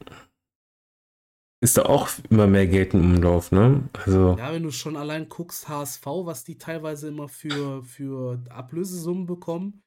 ist 1.62 1.77
da 1.77 1.83
auch 1.85 2.09
immer 2.31 2.47
mehr 2.47 2.67
Geld 2.67 2.95
im 2.95 3.03
Umlauf, 3.03 3.53
ne? 3.53 3.88
Also 3.93 4.37
ja, 4.38 4.53
wenn 4.53 4.62
du 4.62 4.73
schon 4.73 4.97
allein 4.97 5.29
guckst, 5.29 5.69
HSV, 5.69 6.05
was 6.05 6.43
die 6.43 6.59
teilweise 6.59 7.09
immer 7.09 7.29
für, 7.29 7.85
für 7.85 8.43
Ablösesummen 8.49 9.27
bekommen. 9.27 9.83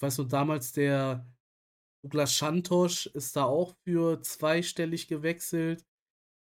Weißt 0.00 0.18
du, 0.18 0.24
damals 0.24 0.72
der 0.72 1.26
Douglas 2.02 2.34
Schantosch 2.34 3.06
ist 3.06 3.36
da 3.36 3.44
auch 3.44 3.74
für 3.84 4.20
zweistellig 4.22 5.08
gewechselt. 5.08 5.84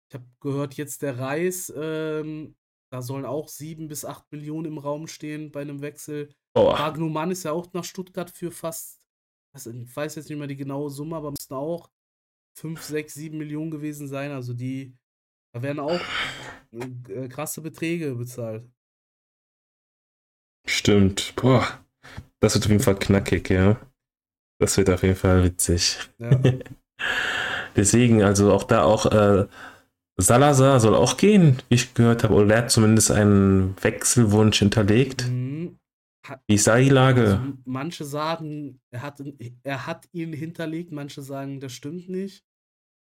Ich 0.09 0.15
habe 0.15 0.25
gehört, 0.39 0.75
jetzt 0.75 1.01
der 1.01 1.19
Reis, 1.19 1.71
ähm, 1.75 2.55
da 2.91 3.01
sollen 3.01 3.25
auch 3.25 3.47
sieben 3.47 3.87
bis 3.87 4.05
acht 4.05 4.31
Millionen 4.31 4.65
im 4.65 4.77
Raum 4.77 5.07
stehen 5.07 5.51
bei 5.51 5.61
einem 5.61 5.81
Wechsel. 5.81 6.33
Oh. 6.55 6.71
Wagnumann 6.71 7.31
ist 7.31 7.43
ja 7.43 7.51
auch 7.51 7.71
nach 7.73 7.83
Stuttgart 7.83 8.29
für 8.29 8.51
fast, 8.51 9.01
also 9.55 9.71
ich 9.71 9.95
weiß 9.95 10.15
jetzt 10.15 10.29
nicht 10.29 10.37
mehr 10.37 10.47
die 10.47 10.55
genaue 10.55 10.89
Summe, 10.89 11.15
aber 11.15 11.31
müssten 11.31 11.55
auch 11.55 11.89
fünf, 12.55 12.83
sechs, 12.83 13.15
sieben 13.15 13.37
Millionen 13.37 13.71
gewesen 13.71 14.07
sein. 14.07 14.31
Also 14.31 14.53
die, 14.53 14.95
da 15.53 15.63
werden 15.63 15.79
auch 15.79 16.01
äh, 17.09 17.27
krasse 17.27 17.61
Beträge 17.61 18.15
bezahlt. 18.15 18.69
Stimmt. 20.67 21.33
Boah, 21.35 21.83
das 22.39 22.53
wird 22.53 22.65
auf 22.65 22.71
jeden 22.71 22.83
Fall 22.83 22.99
knackig, 22.99 23.49
ja. 23.49 23.79
Das 24.63 24.77
wird 24.77 24.89
auf 24.89 25.03
jeden 25.03 25.17
Fall 25.17 25.43
witzig. 25.43 25.97
Ja. 26.19 26.39
Deswegen, 27.75 28.23
also 28.23 28.53
auch 28.53 28.63
da 28.63 28.83
auch 28.83 29.05
äh, 29.07 29.45
Salazar 30.15 30.79
soll 30.79 30.95
auch 30.95 31.17
gehen, 31.17 31.57
wie 31.67 31.75
ich 31.75 31.93
gehört 31.93 32.23
habe, 32.23 32.33
oder 32.35 32.55
er 32.55 32.61
hat 32.61 32.71
zumindest 32.71 33.11
einen 33.11 33.75
Wechselwunsch 33.83 34.59
hinterlegt. 34.59 35.27
Mhm. 35.27 35.77
wie 36.47 36.55
ist 36.55 36.67
da 36.67 36.77
die 36.77 36.87
Lage? 36.87 37.39
Also 37.41 37.53
manche 37.65 38.05
sagen, 38.05 38.79
er 38.89 39.01
hat, 39.01 39.21
er 39.63 39.85
hat 39.85 40.07
ihn 40.13 40.31
hinterlegt, 40.31 40.93
manche 40.93 41.21
sagen, 41.21 41.59
das 41.59 41.73
stimmt 41.73 42.07
nicht. 42.07 42.45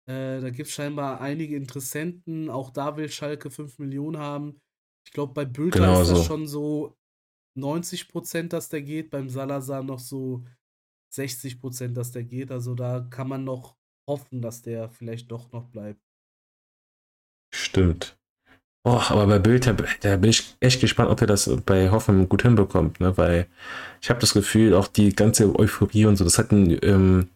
Äh, 0.08 0.40
da 0.40 0.52
gibt 0.52 0.70
es 0.70 0.74
scheinbar 0.74 1.20
einige 1.20 1.58
Interessenten. 1.58 2.50
Auch 2.50 2.70
da 2.70 2.96
will 2.96 3.10
Schalke 3.10 3.52
5 3.52 3.78
Millionen 3.78 4.20
haben. 4.20 4.62
Ich 5.06 5.12
glaube, 5.12 5.34
bei 5.34 5.44
Bülter 5.44 5.80
genau 5.80 6.02
ist 6.02 6.12
das 6.12 6.20
so. 6.20 6.24
schon 6.24 6.48
so 6.48 6.96
90 7.58 8.08
Prozent, 8.08 8.54
dass 8.54 8.70
der 8.70 8.84
geht. 8.84 9.10
Beim 9.10 9.28
Salazar 9.28 9.84
noch 9.84 10.00
so 10.00 10.46
60 11.14 11.60
Prozent, 11.60 11.98
dass 11.98 12.12
der 12.12 12.24
geht. 12.24 12.52
Also 12.52 12.76
da 12.76 13.06
kann 13.10 13.28
man 13.28 13.44
noch 13.44 13.76
hoffen, 14.08 14.42
dass 14.42 14.62
der 14.62 14.90
vielleicht 14.90 15.32
doch 15.32 15.52
noch 15.52 15.68
bleibt. 15.68 16.02
Stimmt. 17.54 18.18
Oh, 18.84 19.00
aber 19.10 19.28
bei 19.28 19.38
Bild, 19.38 19.68
da 19.68 20.18
bin 20.18 20.30
ich 20.30 20.56
echt 20.60 20.82
gespannt, 20.82 21.12
ob 21.12 21.22
er 21.22 21.28
das 21.28 21.48
bei 21.66 21.92
Hoffenheim 21.92 22.28
gut 22.28 22.42
hinbekommt, 22.42 23.00
ne? 23.00 23.16
Weil 23.16 23.48
ich 24.02 24.10
habe 24.10 24.20
das 24.20 24.34
Gefühl, 24.34 24.74
auch 24.74 24.88
die 24.88 25.14
ganze 25.14 25.54
Euphorie 25.60 26.06
und 26.06 26.16
so, 26.16 26.24
das 26.24 26.40
hat 26.40 26.52
ihn 26.52 26.80
ähm, 26.82 27.30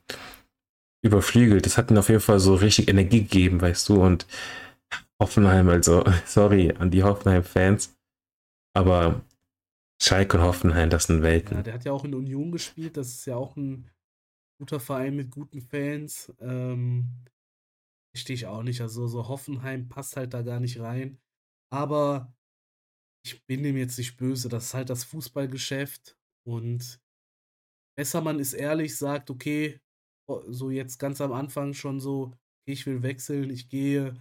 überflügelt. 1.04 1.66
Das 1.66 1.78
hat 1.78 1.92
ihn 1.92 2.00
auf 2.00 2.10
jeden 2.10 2.22
Fall 2.22 2.40
so 2.40 2.56
richtig 2.56 2.90
Energie 2.90 3.22
gegeben, 3.22 3.62
weißt 3.62 3.90
du? 3.90 4.02
Und 4.02 4.26
Hoffenheim, 5.22 5.70
also, 5.70 6.04
sorry 6.26 6.74
an 6.80 6.90
die 6.90 7.04
Hoffenheim-Fans, 7.04 7.96
aber 8.74 9.22
Schalke 10.02 10.38
und 10.38 10.44
Hoffenheim, 10.44 10.90
das 10.90 11.06
sind 11.06 11.22
Welten. 11.22 11.58
Ja, 11.58 11.64
der 11.64 11.74
hat 11.74 11.86
ja 11.86 11.92
auch 11.92 12.04
in 12.04 12.14
Union 12.14 12.52
gespielt, 12.52 12.98
das 12.98 13.10
ist 13.10 13.26
ja 13.26 13.36
auch 13.36 13.56
ein 13.56 13.90
guter 14.60 14.80
Verein 14.80 15.16
mit 15.16 15.32
guten 15.32 15.62
Fans. 15.62 16.34
Ähm, 16.40 17.26
Verstehe 18.16 18.36
ich 18.36 18.46
auch 18.46 18.64
nicht. 18.64 18.80
Also 18.80 19.08
so 19.08 19.28
Hoffenheim 19.28 19.90
passt 19.90 20.16
halt 20.16 20.34
da 20.34 20.42
gar 20.42 20.62
nicht 20.62 20.80
rein. 20.80 21.20
Aber 21.70 22.34
ich 23.26 23.46
bin 23.46 23.62
dem 23.62 23.76
jetzt 23.76 23.98
nicht 23.98 24.16
böse. 24.16 24.48
Das 24.48 24.68
ist 24.68 24.74
halt 24.74 24.90
das 24.90 25.04
Fußballgeschäft. 25.04 26.18
Und 26.48 27.02
besser 27.98 28.22
man 28.22 28.40
ist 28.40 28.54
ehrlich, 28.54 28.96
sagt, 28.96 29.30
okay, 29.30 29.82
so 30.48 30.70
jetzt 30.70 30.98
ganz 30.98 31.20
am 31.20 31.34
Anfang 31.34 31.74
schon 31.74 32.00
so, 32.00 32.32
ich 32.66 32.86
will 32.86 33.04
wechseln, 33.04 33.50
ich 33.50 33.68
gehe, 33.68 34.16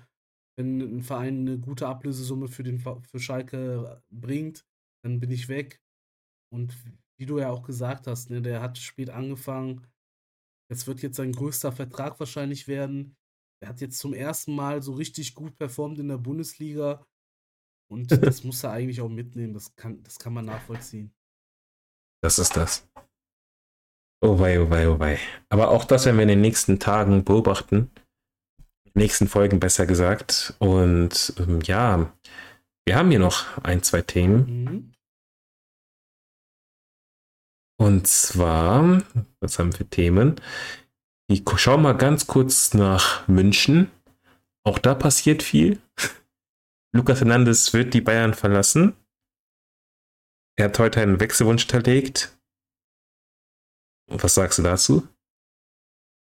wenn 0.59 0.81
ein 0.81 1.03
Verein 1.03 1.47
eine 1.47 1.59
gute 1.61 1.87
Ablösesumme 1.87 2.49
für, 2.49 2.65
den, 2.65 2.81
für 2.81 3.21
Schalke 3.21 4.03
bringt, 4.11 4.67
dann 5.05 5.21
bin 5.21 5.31
ich 5.31 5.49
weg. 5.49 5.81
Und 6.53 6.75
wie 7.19 7.27
du 7.27 7.39
ja 7.39 7.51
auch 7.51 7.63
gesagt 7.63 8.07
hast, 8.07 8.31
ne, 8.31 8.41
der 8.43 8.61
hat 8.61 8.79
spät 8.79 9.11
angefangen. 9.11 9.87
Das 10.71 10.87
wird 10.87 11.03
jetzt 11.03 11.17
sein 11.17 11.33
größter 11.33 11.73
Vertrag 11.73 12.19
wahrscheinlich 12.19 12.67
werden. 12.67 13.17
Er 13.63 13.69
hat 13.69 13.81
jetzt 13.81 13.99
zum 13.99 14.15
ersten 14.15 14.55
Mal 14.55 14.83
so 14.83 14.95
richtig 14.95 15.35
gut 15.35 15.57
performt 15.57 15.99
in 15.99 16.09
der 16.09 16.19
Bundesliga. 16.19 17.07
Und 17.91 18.11
das 18.23 18.45
muss 18.45 18.65
er 18.65 18.73
eigentlich 18.73 19.01
auch 19.01 19.11
mitnehmen. 19.11 19.53
Das 19.53 19.77
kann, 19.77 20.03
das 20.03 20.19
kann 20.19 20.33
man 20.33 20.47
nachvollziehen. 20.47 21.13
Das 22.23 22.39
ist 22.39 22.57
das. 22.57 22.89
Oh 24.23 24.39
wei, 24.39 24.59
oh 24.59 24.71
wei, 24.71 24.89
oh 24.89 24.99
wei. 24.99 25.19
Aber 25.51 25.69
auch 25.69 25.85
das 25.85 26.07
werden 26.07 26.17
wir 26.17 26.23
in 26.23 26.29
den 26.29 26.41
nächsten 26.41 26.79
Tagen 26.79 27.25
beobachten. 27.25 27.91
In 28.87 28.93
den 28.95 29.03
nächsten 29.03 29.29
Folgen 29.29 29.61
besser 29.61 29.85
gesagt. 29.85 30.55
Und 30.61 31.35
ähm, 31.39 31.61
ja, 31.61 32.11
wir 32.87 32.97
haben 32.97 33.11
hier 33.11 33.19
noch 33.19 33.59
ein, 33.59 33.83
zwei 33.83 34.01
Themen. 34.01 34.65
Mhm. 34.65 34.94
Und 37.77 38.07
zwar, 38.07 39.03
was 39.41 39.59
haben 39.59 39.77
wir 39.79 39.89
Themen? 39.91 40.37
Ich 41.27 41.43
schau 41.57 41.79
mal 41.79 41.97
ganz 41.97 42.27
kurz 42.27 42.75
nach 42.75 43.27
München. 43.27 43.91
Auch 44.63 44.79
da 44.79 44.95
passiert 44.95 45.43
viel. 45.43 45.81
Lukas 46.95 47.21
Hernandez 47.21 47.73
wird 47.73 47.95
die 47.95 48.01
Bayern 48.01 48.35
verlassen. 48.35 48.95
Er 50.57 50.67
hat 50.67 50.79
heute 50.79 51.01
einen 51.01 51.19
Wechselwunsch 51.19 51.63
hinterlegt. 51.63 52.39
Was 54.07 54.35
sagst 54.35 54.59
du 54.59 54.63
dazu? 54.63 55.09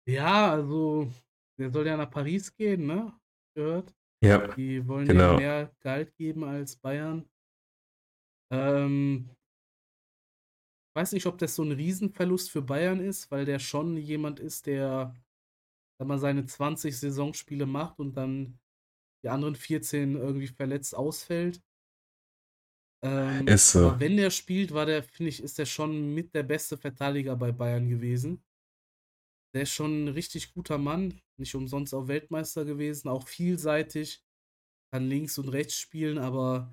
Ja, 0.07 0.51
also, 0.51 1.11
der 1.57 1.71
soll 1.71 1.87
ja 1.87 1.97
nach 1.97 2.09
Paris 2.09 2.55
gehen, 2.55 2.85
ne? 2.85 3.13
Gehört. 3.55 3.93
Ja. 4.23 4.47
Die 4.55 4.87
wollen 4.87 5.07
genau. 5.07 5.33
ja 5.33 5.37
mehr 5.37 5.75
Geld 5.81 6.15
geben 6.15 6.43
als 6.43 6.77
Bayern. 6.77 7.25
Ähm, 8.51 9.29
weiß 10.95 11.13
nicht, 11.13 11.25
ob 11.25 11.37
das 11.37 11.55
so 11.55 11.63
ein 11.63 11.71
Riesenverlust 11.71 12.51
für 12.51 12.61
Bayern 12.61 12.99
ist, 12.99 13.31
weil 13.31 13.45
der 13.45 13.59
schon 13.59 13.97
jemand 13.97 14.39
ist, 14.39 14.67
der 14.67 15.15
sag 15.99 16.07
mal, 16.07 16.19
seine 16.19 16.45
20 16.45 16.97
Saisonspiele 16.97 17.65
macht 17.65 17.99
und 17.99 18.15
dann 18.17 18.59
die 19.23 19.29
anderen 19.29 19.55
14 19.55 20.15
irgendwie 20.15 20.47
verletzt 20.47 20.95
ausfällt. 20.95 21.61
Ähm, 23.03 23.47
ist 23.47 23.71
so. 23.71 23.89
Aber 23.89 23.99
wenn 23.99 24.17
der 24.17 24.29
spielt, 24.31 24.73
war 24.73 24.85
der, 24.85 25.03
finde 25.03 25.29
ich, 25.29 25.43
ist 25.43 25.57
der 25.59 25.65
schon 25.65 26.13
mit 26.13 26.33
der 26.33 26.43
beste 26.43 26.77
Verteidiger 26.77 27.35
bei 27.35 27.51
Bayern 27.51 27.87
gewesen. 27.89 28.43
der 29.53 29.63
ist 29.63 29.71
schon 29.73 30.05
ein 30.05 30.07
richtig 30.09 30.53
guter 30.53 30.77
Mann. 30.77 31.19
Nicht 31.37 31.55
umsonst 31.55 31.93
auch 31.93 32.07
Weltmeister 32.07 32.65
gewesen, 32.65 33.07
auch 33.09 33.27
vielseitig. 33.27 34.23
Kann 34.91 35.09
links 35.09 35.37
und 35.37 35.49
rechts 35.49 35.75
spielen, 35.75 36.17
aber 36.19 36.71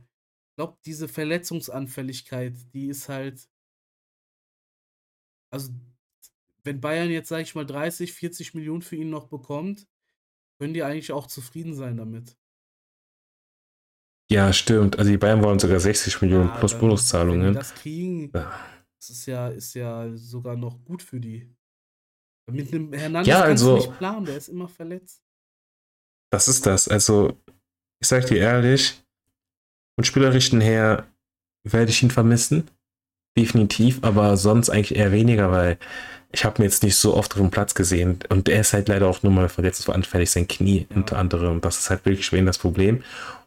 ich 0.53 0.57
glaube, 0.57 0.79
diese 0.85 1.09
Verletzungsanfälligkeit, 1.09 2.55
die 2.75 2.89
ist 2.89 3.09
halt. 3.09 3.49
Also, 5.51 5.73
wenn 6.65 6.81
Bayern 6.81 7.11
jetzt, 7.11 7.29
sag 7.29 7.41
ich 7.41 7.55
mal, 7.55 7.67
30, 7.67 8.13
40 8.13 8.55
Millionen 8.55 8.83
für 8.83 8.97
ihn 8.97 9.11
noch 9.11 9.29
bekommt, 9.29 9.87
können 10.59 10.75
die 10.75 10.83
eigentlich 10.83 11.13
auch 11.13 11.27
zufrieden 11.27 11.75
sein 11.75 11.97
damit. 11.97 12.37
Ja, 14.31 14.53
stimmt. 14.53 14.99
Also 14.99 15.11
die 15.11 15.19
Bayern 15.19 15.43
wollen 15.43 15.59
sogar 15.59 15.81
60 15.81 16.23
Millionen 16.23 16.49
ja, 16.49 16.57
plus 16.57 16.79
Bonuszahlungen. 16.79 17.47
Wenn 17.47 17.53
die 17.53 17.59
das 17.59 17.75
kriegen, 17.75 18.31
ja. 18.33 18.53
das 18.97 19.11
ist 19.11 19.27
ja, 19.27 19.49
ist 19.49 19.75
ja 19.75 20.15
sogar 20.15 20.57
noch 20.57 20.85
gut 20.85 21.03
für 21.03 21.19
die. 21.19 21.53
Mit 22.47 22.73
einem 22.73 22.93
Hernandez 22.93 23.29
ja, 23.29 23.43
also, 23.43 23.75
kannst 23.75 23.87
du 23.87 23.91
nicht 23.91 23.99
planen, 23.99 24.25
der 24.27 24.37
ist 24.37 24.49
immer 24.49 24.69
verletzt. 24.69 25.23
Das 26.31 26.47
ist 26.47 26.65
das. 26.67 26.87
Also, 26.89 27.41
ich 28.01 28.09
sag 28.09 28.27
dir 28.27 28.39
ehrlich, 28.39 29.03
von 29.97 30.05
spielerischen 30.05 30.61
her 30.61 31.09
werde 31.65 31.91
ich 31.91 32.03
ihn 32.03 32.11
vermissen. 32.11 32.71
Definitiv, 33.41 34.01
aber 34.03 34.37
sonst 34.37 34.71
eigentlich 34.71 34.97
eher 34.97 35.13
weniger, 35.13 35.51
weil 35.51 35.79
ich 36.33 36.45
habe 36.45 36.61
mir 36.61 36.67
jetzt 36.67 36.83
nicht 36.83 36.97
so 36.97 37.17
oft 37.17 37.33
auf 37.33 37.39
dem 37.39 37.51
Platz 37.51 37.75
gesehen 37.75 38.19
und 38.29 38.49
er 38.49 38.61
ist 38.61 38.73
halt 38.73 38.89
leider 38.89 39.09
auch 39.09 39.23
nur 39.23 39.33
mal 39.33 39.49
verletzt 39.49 39.83
so 39.83 39.93
anfällig, 39.93 40.31
sein 40.31 40.47
Knie 40.47 40.87
unter 40.95 41.19
anderem. 41.19 41.61
Das 41.61 41.79
ist 41.79 41.91
halt 41.91 42.05
wirklich 42.05 42.27
schwer 42.27 42.43
das 42.43 42.59
Problem. 42.59 43.03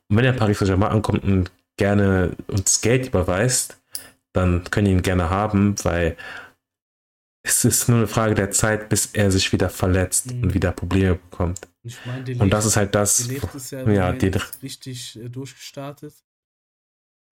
Und 0.09 0.17
wenn 0.17 0.25
er 0.25 0.33
Paris 0.33 0.59
Saint-Germain 0.59 0.91
ankommt 0.91 1.23
und 1.23 1.51
gerne 1.77 2.31
uns 2.47 2.81
Geld 2.81 3.07
überweist, 3.07 3.77
dann 4.33 4.63
können 4.71 4.87
ihn 4.87 5.01
gerne 5.01 5.29
haben, 5.29 5.75
weil 5.83 6.17
es 7.45 7.65
ist 7.65 7.89
nur 7.89 7.99
eine 7.99 8.07
Frage 8.07 8.35
der 8.35 8.51
Zeit, 8.51 8.89
bis 8.89 9.07
er 9.13 9.29
sich 9.29 9.51
wieder 9.51 9.69
verletzt 9.69 10.33
mhm. 10.33 10.43
und 10.43 10.53
wieder 10.53 10.71
Probleme 10.71 11.15
bekommt. 11.15 11.67
Ich 11.83 11.97
mein, 12.05 12.39
und 12.39 12.49
das 12.51 12.65
ist 12.65 12.77
halt 12.77 12.95
das. 12.95 13.19
Ist 13.19 13.71
ja, 13.71 13.89
ja 13.89 14.13
die, 14.13 14.31
richtig 14.61 15.17
äh, 15.17 15.29
durchgestartet. 15.29 16.13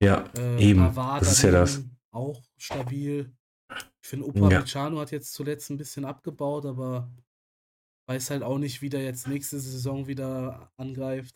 Ja, 0.03 0.25
äh, 0.37 0.61
eben. 0.61 0.93
Das 0.95 1.31
ist 1.31 1.41
ja 1.43 1.51
das. 1.51 1.81
Auch 2.11 2.43
stabil. 2.57 3.31
Ich 4.01 4.09
finde, 4.09 4.25
Upamecano 4.27 4.97
ja. 4.97 5.01
hat 5.01 5.11
jetzt 5.11 5.33
zuletzt 5.33 5.69
ein 5.69 5.77
bisschen 5.77 6.05
abgebaut, 6.05 6.65
aber 6.65 7.09
weiß 8.07 8.31
halt 8.31 8.43
auch 8.43 8.57
nicht, 8.57 8.81
wie 8.81 8.89
der 8.89 9.03
jetzt 9.03 9.27
nächste 9.27 9.59
Saison 9.59 10.07
wieder 10.07 10.71
angreift. 10.77 11.35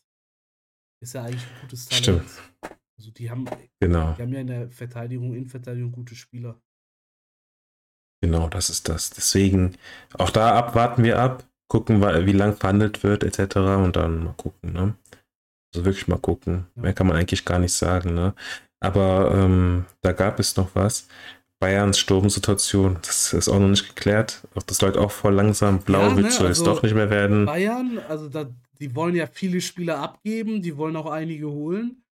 Ist 1.02 1.14
ja 1.14 1.24
eigentlich 1.24 1.44
ein 1.44 1.62
gutes 1.62 1.86
Talent. 1.86 2.04
Stimmt. 2.04 2.80
Also 2.98 3.12
die 3.12 3.30
haben, 3.30 3.46
genau. 3.80 4.14
die 4.14 4.22
haben 4.22 4.34
ja 4.34 4.40
in 4.40 4.48
der 4.48 4.70
Verteidigung, 4.70 5.34
in 5.36 5.48
Verteidigung 5.48 5.92
gute 5.92 6.16
Spieler. 6.16 6.62
Genau, 8.22 8.50
das 8.50 8.70
ist 8.70 8.90
das. 8.90 9.10
Deswegen, 9.10 9.78
auch 10.14 10.30
da 10.30 10.58
abwarten 10.58 11.04
wir 11.04 11.20
ab, 11.20 11.48
gucken, 11.68 12.02
wie 12.02 12.32
lang 12.32 12.56
verhandelt 12.56 13.04
wird, 13.04 13.24
etc. 13.24 13.58
Und 13.58 13.96
dann 13.96 14.24
mal 14.24 14.34
gucken, 14.34 14.74
ne? 14.74 14.96
Also 15.74 15.86
wirklich 15.86 16.08
mal 16.08 16.20
gucken. 16.20 16.68
Ja. 16.76 16.82
Mehr 16.84 16.94
kann 16.94 17.08
man 17.08 17.18
eigentlich 17.18 17.46
gar 17.46 17.60
nicht 17.60 17.74
sagen, 17.74 18.14
ne? 18.14 18.34
Aber 18.86 19.32
ähm, 19.34 19.86
da 20.02 20.12
gab 20.12 20.40
es 20.40 20.56
noch 20.56 20.76
was. 20.76 21.08
Bayerns 21.60 21.98
Sturmsituation, 21.98 23.00
das 23.02 23.34
ist 23.34 23.48
auch 23.48 23.60
noch 23.60 23.70
nicht 23.70 23.88
geklärt. 23.88 24.48
Das 24.68 24.82
läuft 24.82 24.98
auch 24.98 25.12
voll 25.12 25.34
langsam. 25.34 25.80
Blau 25.80 26.10
ja, 26.10 26.14
ne? 26.14 26.32
soll 26.32 26.48
also 26.48 26.62
es 26.62 26.64
doch 26.64 26.84
nicht 26.84 26.94
mehr 26.94 27.10
werden. 27.10 27.46
Bayern, 27.46 27.98
also 27.98 28.30
da, 28.30 28.48
die 28.80 28.94
wollen 28.94 29.16
ja 29.16 29.26
viele 29.26 29.62
Spieler 29.62 30.00
abgeben, 30.00 30.62
die 30.62 30.78
wollen 30.78 30.96
auch 30.96 31.10
einige 31.10 31.50
holen. 31.50 32.04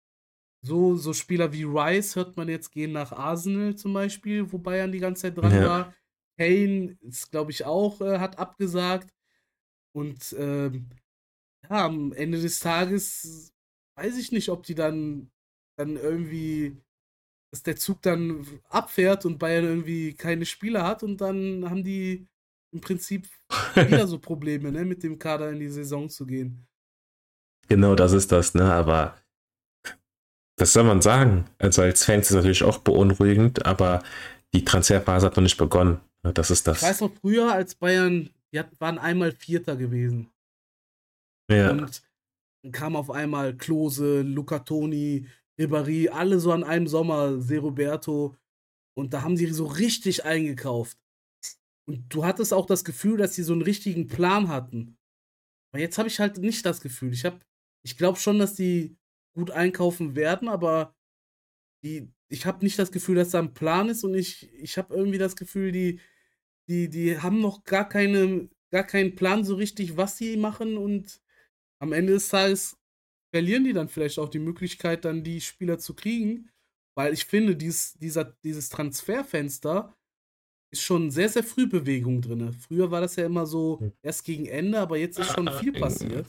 So, 0.65 0.95
so 0.95 1.13
Spieler 1.13 1.51
wie 1.51 1.65
Rice 1.65 2.15
hört 2.15 2.38
man 2.38 2.47
jetzt 2.47 2.71
gehen 2.71 2.93
nach 2.93 3.12
Arsenal 3.12 3.75
zum 3.75 3.93
Beispiel, 3.93 4.51
wo 4.51 4.57
Bayern 4.57 4.93
die 4.93 4.99
ganze 4.99 5.23
Zeit 5.23 5.38
dran 5.38 5.53
ja. 5.53 5.67
war. 5.67 5.93
Kane 6.39 6.97
ist, 7.01 7.29
glaube 7.31 7.51
ich, 7.51 7.65
auch, 7.65 8.01
äh, 8.01 8.17
hat 8.19 8.39
abgesagt. 8.39 9.13
Und 9.93 10.33
ähm, 10.39 10.89
ja, 11.69 11.86
am 11.86 12.13
Ende 12.13 12.41
des 12.41 12.59
Tages 12.59 13.53
weiß 13.95 14.17
ich 14.17 14.31
nicht, 14.31 14.49
ob 14.49 14.63
die 14.63 14.73
dann, 14.73 15.29
dann 15.77 15.97
irgendwie, 15.97 16.77
dass 17.51 17.63
der 17.63 17.75
Zug 17.75 18.01
dann 18.01 18.45
abfährt 18.69 19.25
und 19.25 19.39
Bayern 19.39 19.65
irgendwie 19.65 20.13
keine 20.13 20.45
Spieler 20.45 20.86
hat 20.86 21.03
und 21.03 21.19
dann 21.21 21.69
haben 21.69 21.83
die 21.83 22.27
im 22.73 22.81
Prinzip 22.81 23.27
wieder 23.75 24.07
so 24.07 24.19
Probleme, 24.19 24.71
ne, 24.71 24.86
mit 24.86 25.03
dem 25.03 25.19
Kader 25.19 25.51
in 25.51 25.59
die 25.59 25.69
Saison 25.69 26.09
zu 26.09 26.25
gehen. 26.25 26.65
Genau, 27.67 27.95
das 27.95 28.12
ist 28.12 28.31
das, 28.31 28.53
ne, 28.55 28.71
aber 28.71 29.17
was 30.57 30.73
soll 30.73 30.83
man 30.83 31.01
sagen? 31.01 31.45
Also 31.57 31.81
als 31.81 32.05
Fans 32.05 32.25
ist 32.25 32.31
es 32.31 32.36
natürlich 32.36 32.63
auch 32.63 32.79
beunruhigend, 32.79 33.65
aber 33.65 34.03
die 34.53 34.63
Transferphase 34.63 35.25
hat 35.25 35.36
noch 35.36 35.43
nicht 35.43 35.57
begonnen. 35.57 35.99
Das 36.21 36.51
ist 36.51 36.67
das. 36.67 36.77
Ich 36.77 36.88
weiß 36.88 37.01
noch 37.01 37.13
früher, 37.19 37.51
als 37.51 37.75
Bayern, 37.75 38.29
die 38.53 38.62
waren 38.79 38.97
einmal 38.97 39.31
Vierter 39.31 39.75
gewesen. 39.75 40.29
Ja. 41.49 41.71
Und 41.71 41.77
dann 42.63 42.71
kam 42.71 42.95
auf 42.95 43.12
einmal 43.12 43.55
Klose, 43.55 44.21
Luca 44.21 44.59
Toni, 44.59 45.27
Ribéry, 45.59 46.09
alle 46.09 46.39
so 46.39 46.51
an 46.51 46.63
einem 46.63 46.87
Sommer, 46.87 47.41
Seroberto. 47.41 48.35
Und 48.95 49.13
da 49.13 49.21
haben 49.23 49.37
sie 49.37 49.47
so 49.47 49.65
richtig 49.65 50.25
eingekauft. 50.25 50.97
Und 51.85 52.13
du 52.13 52.25
hattest 52.25 52.53
auch 52.53 52.65
das 52.65 52.83
Gefühl, 52.83 53.17
dass 53.17 53.35
sie 53.35 53.43
so 53.43 53.53
einen 53.53 53.61
richtigen 53.61 54.07
Plan 54.07 54.47
hatten. 54.47 54.97
Aber 55.71 55.81
jetzt 55.81 55.97
habe 55.97 56.07
ich 56.07 56.19
halt 56.19 56.37
nicht 56.37 56.65
das 56.65 56.81
Gefühl. 56.81 57.13
Ich 57.13 57.23
ich 57.85 57.97
glaube 57.97 58.19
schon, 58.19 58.39
dass 58.39 58.55
die 58.55 58.97
gut 59.35 59.51
einkaufen 59.51 60.15
werden, 60.15 60.47
aber 60.47 60.95
die, 61.83 62.11
ich 62.29 62.45
habe 62.45 62.63
nicht 62.63 62.79
das 62.79 62.91
Gefühl, 62.91 63.15
dass 63.15 63.31
da 63.31 63.39
ein 63.39 63.53
Plan 63.53 63.89
ist 63.89 64.03
und 64.03 64.13
ich, 64.15 64.51
ich 64.53 64.77
habe 64.77 64.93
irgendwie 64.95 65.17
das 65.17 65.35
Gefühl, 65.35 65.71
die, 65.71 65.99
die, 66.69 66.89
die 66.89 67.19
haben 67.19 67.41
noch 67.41 67.63
gar 67.65 67.87
keine, 67.89 68.49
gar 68.71 68.83
keinen 68.83 69.15
Plan 69.15 69.43
so 69.43 69.55
richtig, 69.55 69.97
was 69.97 70.17
sie 70.17 70.37
machen 70.37 70.77
und 70.77 71.21
am 71.79 71.91
Ende 71.91 72.13
des 72.13 72.29
Tages 72.29 72.77
verlieren 73.34 73.63
die 73.63 73.74
dann 73.74 73.89
vielleicht 73.89 74.19
auch 74.19 74.30
die 74.30 74.39
Möglichkeit, 74.39 75.06
dann 75.06 75.24
die 75.24 75.41
Spieler 75.41 75.80
zu 75.80 75.96
kriegen, 75.96 76.50
weil 76.96 77.13
ich 77.13 77.26
finde, 77.26 77.56
dies, 77.56 77.93
dieser, 77.93 78.26
dieses 78.43 78.69
Transferfenster 78.69 79.96
ist 80.72 80.84
schon 80.84 81.10
sehr, 81.10 81.30
sehr 81.30 81.43
früh 81.43 81.67
Bewegung 81.67 82.22
drin. 82.22 82.54
Früher 82.54 82.91
war 82.91 83.02
das 83.02 83.15
ja 83.15 83.26
immer 83.26 83.48
so 83.48 83.80
hm. 83.80 83.91
erst 84.04 84.24
gegen 84.24 84.46
Ende, 84.46 84.80
aber 84.80 84.98
jetzt 84.98 85.17
ist 85.17 85.32
schon 85.32 85.52
viel 85.60 85.74
passiert. 85.74 86.28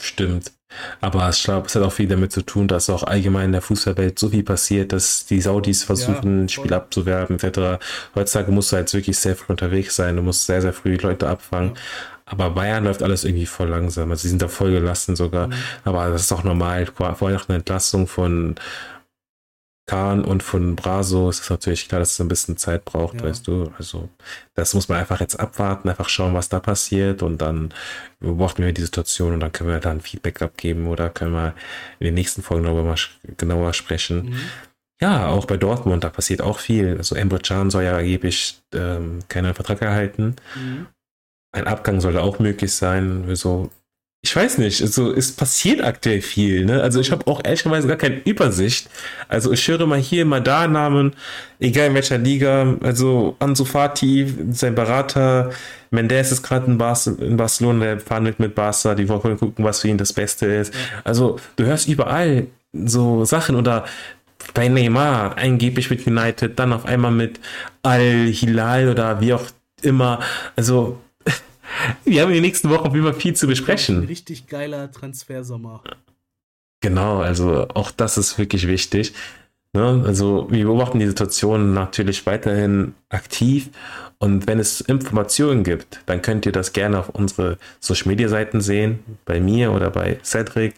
Stimmt. 0.00 0.52
Aber 1.00 1.28
ich 1.30 1.42
glaube, 1.42 1.66
es 1.66 1.74
hat 1.74 1.82
auch 1.82 1.92
viel 1.92 2.06
damit 2.06 2.30
zu 2.30 2.42
tun, 2.42 2.68
dass 2.68 2.90
auch 2.90 3.02
allgemein 3.02 3.46
in 3.46 3.52
der 3.52 3.62
Fußballwelt 3.62 4.18
so 4.18 4.28
viel 4.28 4.44
passiert, 4.44 4.92
dass 4.92 5.26
die 5.26 5.40
Saudis 5.40 5.82
versuchen, 5.82 6.42
ja, 6.42 6.48
Spiel 6.48 6.72
abzuwerben, 6.72 7.38
etc. 7.40 7.82
Heutzutage 8.14 8.52
musst 8.52 8.70
du 8.70 8.76
halt 8.76 8.92
wirklich 8.92 9.18
sehr 9.18 9.34
früh 9.34 9.52
unterwegs 9.52 9.96
sein. 9.96 10.16
Du 10.16 10.22
musst 10.22 10.46
sehr, 10.46 10.62
sehr 10.62 10.72
früh 10.72 10.96
die 10.96 11.02
Leute 11.02 11.28
abfangen. 11.28 11.74
Ja. 11.74 11.80
Aber 12.28 12.50
Bayern 12.50 12.84
läuft 12.84 13.02
alles 13.02 13.24
irgendwie 13.24 13.46
voll 13.46 13.68
langsam. 13.68 14.10
Also 14.10 14.22
sie 14.22 14.28
sind 14.28 14.42
da 14.42 14.48
voll 14.48 14.72
gelassen 14.72 15.16
sogar. 15.16 15.48
Mhm. 15.48 15.54
Aber 15.84 16.08
das 16.10 16.22
ist 16.22 16.32
auch 16.32 16.44
normal. 16.44 16.86
Vorher 16.86 17.36
nach 17.36 17.48
einer 17.48 17.58
Entlassung 17.58 18.06
von 18.06 18.56
Kahn 19.88 20.22
und 20.22 20.42
von 20.42 20.76
Braso 20.76 21.30
ist 21.30 21.40
es 21.40 21.50
natürlich 21.50 21.88
klar, 21.88 21.98
dass 21.98 22.12
es 22.12 22.20
ein 22.20 22.28
bisschen 22.28 22.58
Zeit 22.58 22.84
braucht, 22.84 23.20
ja. 23.20 23.26
weißt 23.26 23.46
du. 23.48 23.72
Also 23.78 24.10
das 24.54 24.74
muss 24.74 24.88
man 24.88 24.98
einfach 24.98 25.18
jetzt 25.20 25.40
abwarten, 25.40 25.88
einfach 25.88 26.10
schauen, 26.10 26.34
was 26.34 26.50
da 26.50 26.60
passiert 26.60 27.22
und 27.22 27.38
dann 27.38 27.72
beobachten 28.20 28.62
wir 28.62 28.72
die 28.72 28.82
Situation 28.82 29.32
und 29.32 29.40
dann 29.40 29.50
können 29.50 29.70
wir 29.70 29.80
da 29.80 29.90
ein 29.90 30.02
Feedback 30.02 30.42
abgeben 30.42 30.86
oder 30.86 31.08
können 31.08 31.32
wir 31.32 31.54
in 31.98 32.04
den 32.04 32.14
nächsten 32.14 32.42
Folgen 32.42 32.64
darüber 32.64 32.84
mal 32.84 32.96
genauer 33.38 33.72
sprechen. 33.72 34.26
Mhm. 34.26 34.40
Ja, 35.00 35.28
auch 35.28 35.46
bei 35.46 35.56
Dortmund, 35.56 36.04
da 36.04 36.10
passiert 36.10 36.42
auch 36.42 36.58
viel. 36.58 36.98
Also 36.98 37.14
Emre 37.14 37.38
Can 37.38 37.70
soll 37.70 37.84
ja 37.84 37.96
angeblich 37.96 38.60
ähm, 38.74 39.20
keinen 39.28 39.54
Vertrag 39.54 39.80
erhalten. 39.80 40.36
Mhm. 40.54 40.86
Ein 41.58 41.66
Abgang 41.66 42.00
soll 42.00 42.12
da 42.12 42.20
auch 42.20 42.38
möglich 42.38 42.72
sein. 42.72 43.24
So, 43.34 43.70
ich 44.20 44.34
weiß 44.34 44.58
nicht, 44.58 44.82
also 44.82 45.12
es 45.12 45.30
passiert 45.32 45.82
aktuell 45.82 46.20
viel, 46.22 46.64
ne? 46.64 46.82
Also 46.82 47.00
ich 47.00 47.12
habe 47.12 47.26
auch 47.28 47.40
ehrlicherweise 47.44 47.86
gar 47.86 47.96
keine 47.96 48.20
Übersicht. 48.24 48.90
Also 49.28 49.52
ich 49.52 49.66
höre 49.68 49.86
mal 49.86 49.98
hier, 49.98 50.24
mal 50.24 50.40
da 50.40 50.66
Namen, 50.66 51.14
egal 51.60 51.88
in 51.88 51.94
welcher 51.94 52.18
Liga. 52.18 52.76
Also 52.82 53.36
Ansu 53.38 53.64
Fati, 53.64 54.26
sein 54.50 54.74
Berater, 54.74 55.50
Mendes 55.90 56.32
ist 56.32 56.42
gerade 56.42 56.66
in, 56.66 56.72
in, 56.72 57.36
Barcelona, 57.36 57.84
der 57.84 58.00
verhandelt 58.00 58.40
mit 58.40 58.54
Barca, 58.54 58.94
die 58.96 59.08
wollen 59.08 59.38
gucken, 59.38 59.64
was 59.64 59.80
für 59.80 59.88
ihn 59.88 59.98
das 59.98 60.12
Beste 60.12 60.46
ist. 60.46 60.74
Also 61.04 61.38
du 61.56 61.64
hörst 61.64 61.88
überall 61.88 62.48
so 62.72 63.24
Sachen 63.24 63.56
oder 63.56 63.84
bei 64.52 64.68
Neymar, 64.68 65.38
angeblich 65.38 65.90
mit 65.90 66.06
United, 66.06 66.58
dann 66.58 66.72
auf 66.72 66.86
einmal 66.86 67.12
mit 67.12 67.38
Al-Hilal 67.82 68.88
oder 68.88 69.20
wie 69.20 69.32
auch 69.32 69.44
immer. 69.82 70.20
Also 70.56 70.98
wir 72.04 72.22
haben 72.22 72.28
in 72.28 72.34
den 72.34 72.42
nächsten 72.42 72.70
Wochen 72.70 72.94
immer 72.94 73.14
viel 73.14 73.34
zu 73.34 73.46
besprechen. 73.46 73.98
Ein 73.98 74.04
richtig 74.04 74.46
geiler 74.46 74.90
Transfersommer. 74.90 75.82
Genau, 76.80 77.20
also 77.20 77.68
auch 77.74 77.90
das 77.90 78.18
ist 78.18 78.38
wirklich 78.38 78.66
wichtig. 78.66 79.12
Ne? 79.74 80.02
Also 80.06 80.46
wir 80.50 80.64
beobachten 80.64 80.98
die 80.98 81.06
Situation 81.06 81.74
natürlich 81.74 82.24
weiterhin 82.24 82.94
aktiv 83.10 83.68
und 84.18 84.46
wenn 84.46 84.58
es 84.58 84.80
Informationen 84.80 85.62
gibt, 85.62 86.00
dann 86.06 86.22
könnt 86.22 86.46
ihr 86.46 86.52
das 86.52 86.72
gerne 86.72 86.98
auf 86.98 87.10
unsere 87.10 87.58
Social 87.78 88.08
Media 88.08 88.28
Seiten 88.28 88.60
sehen, 88.60 89.00
bei 89.24 89.40
mir 89.40 89.72
oder 89.72 89.90
bei 89.90 90.18
Cedric. 90.24 90.74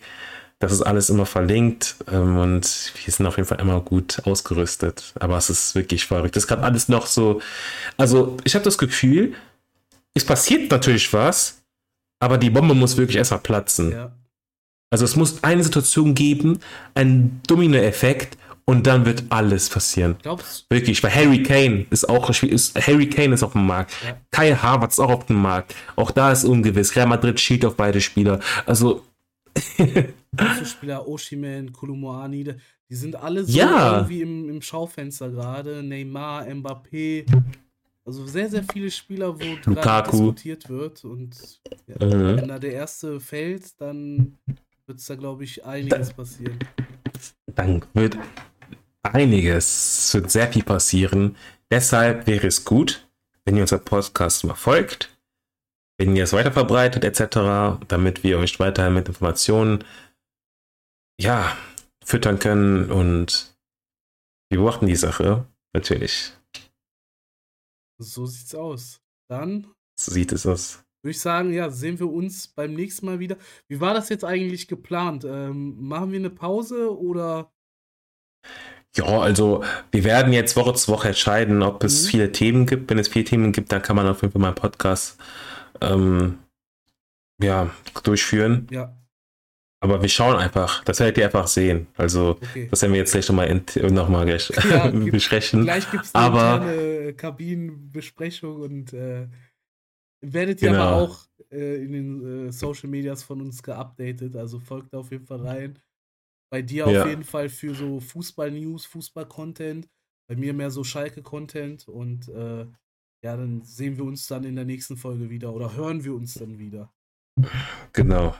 Das 0.58 0.72
ist 0.72 0.82
alles 0.82 1.08
immer 1.08 1.24
verlinkt 1.24 1.96
ähm, 2.12 2.36
und 2.36 2.92
wir 3.02 3.12
sind 3.12 3.26
auf 3.26 3.38
jeden 3.38 3.48
Fall 3.48 3.60
immer 3.60 3.80
gut 3.80 4.20
ausgerüstet. 4.24 5.14
Aber 5.18 5.38
es 5.38 5.48
ist 5.48 5.74
wirklich 5.74 6.04
verrückt. 6.04 6.36
Das 6.36 6.44
ist 6.44 6.48
gerade 6.48 6.62
alles 6.62 6.88
noch 6.90 7.06
so. 7.06 7.40
Also 7.96 8.36
ich 8.44 8.54
habe 8.54 8.64
das 8.64 8.76
Gefühl, 8.76 9.32
es 10.20 10.26
passiert 10.26 10.70
natürlich 10.70 11.12
was, 11.12 11.62
aber 12.22 12.36
die 12.38 12.50
Bombe 12.50 12.74
muss 12.74 12.96
wirklich 12.96 13.16
erstmal 13.16 13.40
platzen. 13.40 13.92
Ja. 13.92 14.16
Also 14.92 15.04
es 15.04 15.16
muss 15.16 15.42
eine 15.42 15.62
Situation 15.64 16.14
geben, 16.14 16.58
einen 16.94 17.40
Domino-Effekt 17.46 18.36
und 18.66 18.86
dann 18.86 19.06
wird 19.06 19.24
alles 19.30 19.68
passieren. 19.70 20.16
Glaubst 20.20 20.66
Wirklich, 20.68 21.02
weil 21.02 21.14
Harry 21.14 21.42
Kane 21.42 21.86
ist 21.90 22.08
auch 22.08 22.28
ist, 22.42 22.76
Harry 22.86 23.08
Kane 23.08 23.34
ist 23.34 23.42
auf 23.42 23.52
dem 23.52 23.66
Markt. 23.66 23.92
Ja. 24.04 24.16
Kai 24.30 24.54
Havertz 24.54 24.94
ist 24.94 25.00
auch 25.00 25.10
auf 25.10 25.26
dem 25.26 25.40
Markt. 25.40 25.74
Auch 25.96 26.10
da 26.10 26.30
ist 26.32 26.44
ungewiss. 26.44 26.94
Real 26.96 27.06
Madrid 27.06 27.40
schielt 27.40 27.64
auf 27.64 27.76
beide 27.76 28.00
Spieler. 28.00 28.40
Also 28.66 29.04
du 29.78 30.64
Spieler 30.64 31.06
Oshiman, 31.08 31.72
Kolomoani, 31.72 32.54
die 32.88 32.94
sind 32.94 33.16
alle 33.16 33.44
so 33.44 33.56
Ja. 33.56 33.96
irgendwie 33.98 34.22
im, 34.22 34.48
im 34.50 34.62
Schaufenster 34.62 35.30
gerade. 35.30 35.82
Neymar, 35.82 36.46
Mbappé. 36.46 37.24
Also 38.10 38.26
sehr, 38.26 38.48
sehr 38.50 38.64
viele 38.64 38.90
Spieler, 38.90 39.38
wo 39.38 39.44
Lukaku. 39.70 40.10
diskutiert 40.10 40.68
wird. 40.68 41.04
Und 41.04 41.60
ja, 41.86 41.94
Mhm. 42.04 42.38
wenn 42.38 42.48
da 42.48 42.58
der 42.58 42.72
erste 42.72 43.20
fällt, 43.20 43.80
dann 43.80 44.36
wird 44.86 44.98
es 44.98 45.06
da, 45.06 45.14
glaube 45.14 45.44
ich, 45.44 45.64
einiges 45.64 46.12
passieren. 46.12 46.58
dann 47.54 47.84
wird 47.94 48.18
einiges, 49.04 50.06
es 50.08 50.14
wird 50.14 50.28
sehr 50.32 50.52
viel 50.52 50.64
passieren. 50.64 51.36
Deshalb 51.70 52.26
wäre 52.26 52.48
es 52.48 52.64
gut, 52.64 53.08
wenn 53.44 53.54
ihr 53.56 53.62
unser 53.62 53.78
Podcast 53.78 54.42
mal 54.42 54.54
folgt, 54.56 55.16
wenn 55.96 56.16
ihr 56.16 56.24
es 56.24 56.32
weiterverbreitet 56.32 57.04
etc., 57.04 57.78
damit 57.86 58.24
wir 58.24 58.38
euch 58.40 58.58
weiterhin 58.58 58.94
mit 58.94 59.06
Informationen 59.06 59.84
ja, 61.20 61.56
füttern 62.04 62.40
können 62.40 62.90
und 62.90 63.54
wir 64.48 64.58
beobachten 64.58 64.86
die 64.88 64.96
Sache 64.96 65.46
natürlich. 65.72 66.32
So 68.00 68.26
sieht's 68.26 68.54
aus. 68.54 69.00
Dann 69.28 69.72
So 69.96 70.10
sieht 70.12 70.32
es 70.32 70.46
aus. 70.46 70.84
würde 71.02 71.12
ich 71.12 71.20
sagen, 71.20 71.52
ja, 71.52 71.70
sehen 71.70 71.98
wir 71.98 72.10
uns 72.10 72.48
beim 72.48 72.74
nächsten 72.74 73.06
Mal 73.06 73.18
wieder. 73.20 73.36
Wie 73.68 73.80
war 73.80 73.94
das 73.94 74.08
jetzt 74.10 74.24
eigentlich 74.24 74.68
geplant? 74.68 75.24
Ähm, 75.24 75.76
machen 75.80 76.12
wir 76.12 76.18
eine 76.18 76.30
Pause 76.30 76.96
oder 76.98 77.52
Ja, 78.96 79.04
also 79.20 79.62
wir 79.92 80.02
werden 80.04 80.32
jetzt 80.32 80.56
Woche 80.56 80.74
zu 80.74 80.90
Woche 80.92 81.08
entscheiden, 81.08 81.62
ob 81.62 81.84
es 81.84 82.06
Mhm. 82.06 82.08
viele 82.08 82.32
Themen 82.32 82.66
gibt. 82.66 82.90
Wenn 82.90 82.98
es 82.98 83.08
viele 83.08 83.24
Themen 83.24 83.52
gibt, 83.52 83.70
dann 83.72 83.82
kann 83.82 83.96
man 83.96 84.06
auf 84.08 84.22
jeden 84.22 84.32
Fall 84.32 84.40
mal 84.40 84.48
einen 84.48 84.56
Podcast 84.56 85.16
ähm, 85.80 86.38
ja, 87.42 87.70
durchführen. 88.04 88.68
ja, 88.70 88.99
Aber 89.82 90.02
wir 90.02 90.08
schauen 90.10 90.36
einfach. 90.36 90.84
Das 90.84 91.00
werdet 91.00 91.16
ihr 91.18 91.24
einfach 91.24 91.46
sehen. 91.46 91.86
Also 91.96 92.32
okay. 92.42 92.68
das 92.70 92.82
werden 92.82 92.92
wir 92.92 92.98
jetzt 93.00 93.12
gleich 93.12 93.28
nochmal 93.28 93.62
noch 93.90 94.08
mal 94.10 94.26
gleich 94.26 94.50
Ja, 94.70 94.88
besprechen. 95.10 95.62
Gleich 95.62 95.90
gibt 95.90 96.04
es 96.04 96.14
eine 96.14 96.24
Aber- 96.26 96.54
interne 96.56 97.14
Kabinenbesprechung 97.14 98.60
und 98.60 98.92
äh, 98.92 99.26
werdet 100.22 100.60
ihr 100.60 100.70
Genau. 100.70 100.82
aber 100.82 100.96
auch 101.02 101.26
äh, 101.50 101.82
in 101.82 101.92
den 101.92 102.48
äh, 102.48 102.52
Social 102.52 102.90
Medias 102.90 103.22
von 103.22 103.40
uns 103.40 103.62
geupdatet. 103.62 104.36
Also 104.36 104.60
folgt 104.60 104.92
da 104.92 104.98
auf 104.98 105.10
jeden 105.12 105.24
Fall 105.26 105.40
rein. 105.46 105.78
Bei 106.52 106.60
dir 106.62 106.86
Ja. 106.90 107.02
auf 107.02 107.08
jeden 107.08 107.24
Fall 107.24 107.48
für 107.48 107.74
so 107.74 108.00
Fußball-News, 108.00 108.84
Fußball-Content. 108.86 109.88
Bei 110.28 110.36
mir 110.36 110.52
mehr 110.52 110.70
so 110.70 110.84
Schalke-Content. 110.84 111.88
Und 111.88 112.28
äh, 112.28 112.66
ja, 113.24 113.36
dann 113.36 113.62
sehen 113.62 113.96
wir 113.96 114.04
uns 114.04 114.26
dann 114.26 114.44
in 114.44 114.56
der 114.56 114.64
nächsten 114.66 114.96
Folge 114.98 115.30
wieder 115.30 115.54
oder 115.54 115.74
hören 115.74 116.04
wir 116.04 116.14
uns 116.14 116.34
dann 116.34 116.58
wieder. 116.58 116.92
Genau. 117.94 118.34